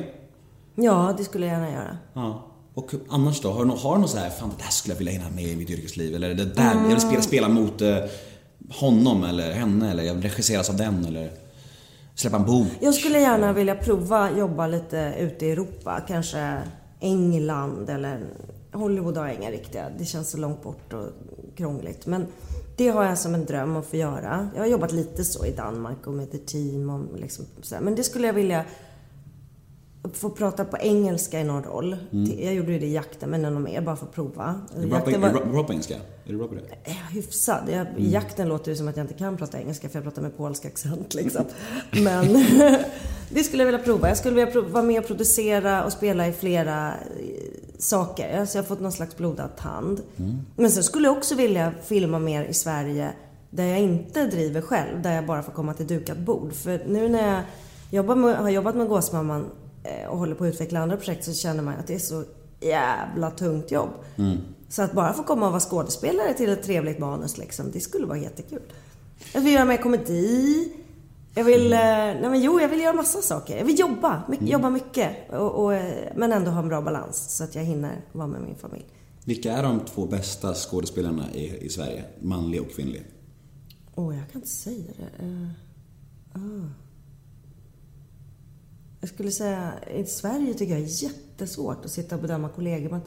[0.75, 1.99] Ja, det skulle jag gärna göra.
[2.15, 2.47] Ja.
[2.75, 3.51] Och annars då?
[3.51, 5.31] Har du, nå- har du något så här, fan det där skulle jag vilja hinna
[5.31, 6.15] med i mitt yrkesliv?
[6.15, 7.97] Eller det där, jag vill spela, spela mot eh,
[8.71, 11.31] honom eller henne eller jag vill regisseras av den eller
[12.15, 12.69] släppa en bok?
[12.81, 16.01] Jag skulle gärna vilja prova jobba lite ute i Europa.
[16.09, 16.59] Kanske
[17.01, 18.21] England eller
[18.73, 19.85] Hollywood har jag inga riktiga.
[19.99, 21.07] Det känns så långt bort och
[21.59, 22.07] krångligt.
[22.07, 22.27] Men
[22.77, 24.49] det har jag som en dröm att få göra.
[24.55, 27.83] Jag har jobbat lite så i Danmark och med The Team och liksom så här.
[27.83, 28.65] Men det skulle jag vilja
[30.13, 31.97] få prata på engelska i någon roll.
[32.39, 34.61] Jag gjorde det i jakten, men någon mer bara för att prova.
[34.77, 35.95] Är du bra, på, var- bra, engelska?
[35.95, 36.61] Är du bra på det?
[36.85, 37.69] Ja, hyfsad.
[37.71, 40.23] Jag, I jakten låter det som att jag inte kan prata engelska för jag pratar
[40.23, 41.45] med polsk accent liksom.
[42.05, 42.27] Men
[43.31, 44.09] det skulle jag vilja prova.
[44.09, 47.48] Jag skulle vilja prova, vara med och producera och spela i flera eh,
[47.79, 48.41] saker.
[48.41, 50.03] Alltså jag har fått någon slags blodad tand.
[50.57, 53.13] Men sen skulle jag också vilja filma mer i Sverige
[53.51, 55.03] där jag inte driver själv.
[55.03, 56.53] Där jag bara får komma till dukat bord.
[56.53, 57.43] För nu när jag
[57.91, 59.47] jobbar med, har jobbat med Gåsmamman
[59.85, 62.25] eh, och håller på att utveckla andra projekt så känner man att det är så
[62.61, 63.91] jävla tungt jobb.
[64.69, 68.07] Så att bara få komma och vara skådespelare till ett trevligt manus liksom, det skulle
[68.07, 68.63] vara jättekul.
[69.35, 70.73] Jag vill göra mer komedi.
[71.39, 73.57] Jag vill, eh, nej men jo, jag vill göra massa saker.
[73.57, 75.31] Jag vill jobba, my- jobba mycket.
[75.31, 78.41] Och, och, eh, men ändå ha en bra balans så att jag hinner vara med
[78.43, 78.87] min familj.
[79.25, 82.05] Vilka är de två bästa skådespelarna i, i Sverige?
[82.21, 83.05] Manlig och kvinnlig?
[83.95, 85.25] Åh, jag kan inte säga det.
[85.25, 85.49] Eh,
[86.33, 86.69] ah.
[89.01, 92.91] Jag skulle säga, i Sverige tycker jag är jättesvårt att sitta och bedöma kollegor.
[92.91, 93.01] Men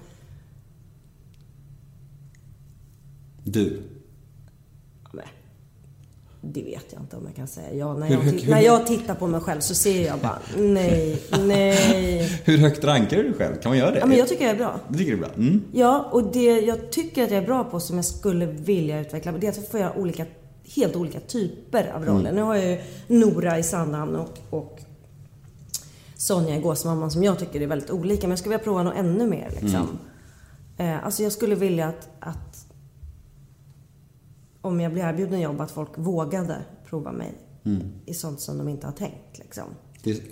[3.44, 3.82] Du?
[6.44, 7.74] Det vet jag inte om jag kan säga.
[7.74, 11.22] Ja, när, jag, hur- när jag tittar på mig själv så ser jag bara, nej,
[11.40, 12.40] nej.
[12.46, 13.56] Hur högt rankar du dig själv?
[13.56, 14.00] Kan man göra det?
[14.00, 14.80] Ja, men jag tycker jag är bra.
[14.90, 15.30] Du tycker det är bra?
[15.38, 15.64] Mm.
[15.74, 19.32] Ja, och det jag tycker att jag är bra på som jag skulle vilja utveckla,
[19.32, 20.26] det är att får göra olika,
[20.76, 22.32] helt olika typer av roller.
[22.32, 22.78] Nu har jag ju
[23.08, 24.80] Nora i Sandhamn och, och
[26.16, 28.22] Sonja i Gåsmamman som jag tycker är väldigt olika.
[28.22, 29.88] Men jag skulle vilja prova något ännu mer liksom.
[30.78, 32.51] Eh, alltså jag skulle vilja att, att
[34.62, 37.34] om jag blir erbjuden jobb, att folk vågade prova mig
[38.06, 39.64] i sånt som de inte har tänkt liksom.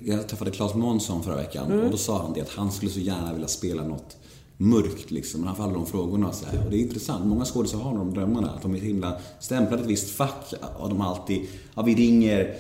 [0.02, 1.86] Jag träffade Claes Månsson förra veckan Mm.
[1.86, 4.18] och då sa han det att han skulle så gärna vilja spela något
[4.58, 5.44] mörkt liksom.
[5.44, 6.66] Han får alla de frågorna så här.
[6.66, 7.26] Och det är intressant.
[7.26, 8.50] Många skådespelare har de drömmarna.
[8.52, 10.54] Att de är himla stämplade ett visst fack.
[10.80, 12.56] Och de alltid, ja vi ringer,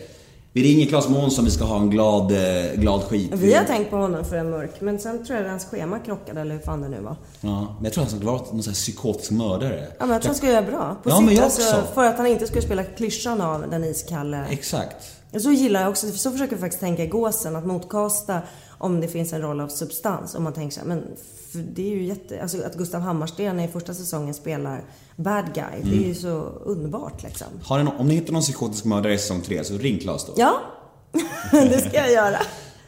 [0.53, 3.31] vi ringer Claes Månsson, vi ska ha en glad, eh, glad skit.
[3.33, 5.99] Vi har tänkt på honom för en mörk, men sen tror jag att hans schema
[5.99, 7.15] krockade eller hur fan det nu var.
[7.41, 9.87] Ja, men jag tror han skulle vara någon sån här psykotisk mördare.
[9.99, 10.97] Ja, men jag tror han skulle göra bra.
[11.03, 11.93] På Ja, sitt, men jag alltså, också.
[11.93, 14.45] För att han inte skulle spela klyschan av den iskalle.
[14.49, 14.95] Exakt.
[15.41, 18.41] Så gillar jag också, så försöker jag faktiskt tänka i gåsen, att motkasta
[18.79, 20.35] om det finns en roll av substans.
[20.35, 21.03] Om man tänker så här, men
[21.75, 22.41] det är ju jätte...
[22.41, 24.83] Alltså att Gustav Hammarsten i första säsongen spelar
[25.15, 26.07] bad guy, det är Mm.
[26.07, 26.29] ju så
[26.65, 27.47] underbart liksom.
[27.63, 30.33] Har nå- om ni hittar någon psykotisk mördare i säsong 3 så ring Claes då.
[30.37, 30.61] Ja,
[31.51, 32.37] det ska jag göra.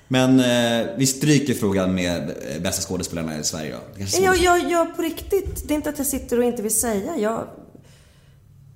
[0.08, 4.04] Men eh, vi stryker frågan med eh, bästa skådespelarna i Sverige då.
[4.24, 7.18] Jag, jag, jag på riktigt, det är inte att jag sitter och inte vill säga.
[7.18, 7.48] Jag,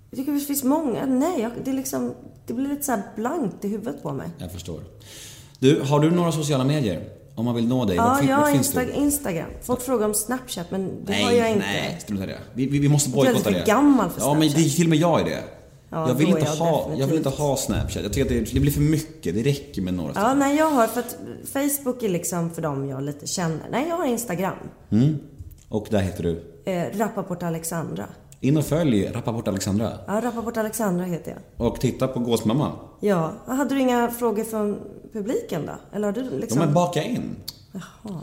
[0.10, 2.14] jag tycker det finns många, nej, jag, det är liksom,
[2.48, 4.30] det blir lite så här blankt i huvudet på mig.
[4.38, 4.80] Jag förstår.
[5.66, 7.00] Du, har du några sociala medier?
[7.36, 8.92] Om man vill nå dig, Ja, fin- jag har Insta- du?
[8.92, 9.50] Instagram.
[9.62, 11.60] Folk frågar om Snapchat, men det Nej, har jag inte.
[11.60, 12.38] nej, strunta i det.
[12.54, 13.60] Vi, vi, vi måste är bojkotta det.
[13.60, 14.76] för gammal för Ja, men det, Snapchat.
[14.76, 15.44] till och med jag är det.
[15.90, 18.04] Ja, jag, vill är inte jag ha, jag vill inte ha Snapchat.
[18.04, 19.36] Jag tycker att det, det blir för mycket.
[19.36, 21.18] Det räcker med några Ja, nej, jag har, för att
[21.54, 23.68] Facebook är liksom för dem jag lite känner.
[23.72, 24.56] Nej, jag har Instagram.
[25.70, 26.44] Och där heter du?
[26.72, 28.06] Eh, Rappaport Alexandra.
[28.40, 29.92] In och följ Rappaport Alexandra.
[30.08, 31.68] Ja, Rappaport Alexandra heter jag.
[31.68, 32.72] Och titta på Gåsmamma.
[33.00, 33.34] Ja.
[33.46, 34.80] Hade du inga frågor från
[35.14, 35.96] publiken då?
[35.96, 36.60] Eller har du liksom...
[36.60, 37.36] Ja, men baka in.
[37.72, 38.20] Jaha.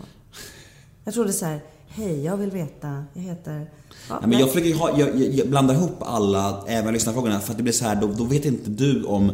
[1.05, 3.71] Jag trodde så här, hej, jag vill veta, jag heter...
[4.09, 7.51] Ja, Ja, men jag försöker ha, jag, jag, jag blandar ihop alla, även lyssnarfrågorna, för
[7.51, 9.33] att det blir så här, då, då vet inte du om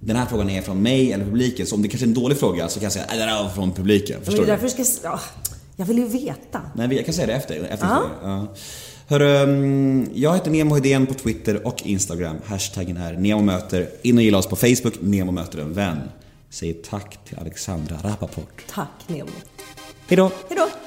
[0.00, 1.66] den här frågan är från mig eller publiken.
[1.66, 3.42] Så om det kanske är en dålig fråga så kan jag säga, nej den här
[3.42, 4.16] var från publiken.
[4.16, 4.62] Men Förstår det är du?
[4.62, 5.08] därför jag ska...
[5.08, 5.20] Ja,
[5.76, 6.60] jag vill ju veta.
[6.74, 7.54] Nej, jag kan säga det efter.
[7.70, 7.86] efter
[8.22, 8.46] Ja.
[9.06, 12.36] Hörru, mm, jag heter Nemo Hedén på Twitter och Instagram.
[12.44, 13.88] Hashtaggen är NEMOMÖTER.
[14.02, 16.00] In och gilla oss på Facebook, Nemo möter en vän.
[16.50, 18.64] Säger tack till Alexandra Rappaport.
[18.70, 19.30] Tack, Nemo.
[20.08, 20.30] Hejdå!
[20.48, 20.83] Hej då!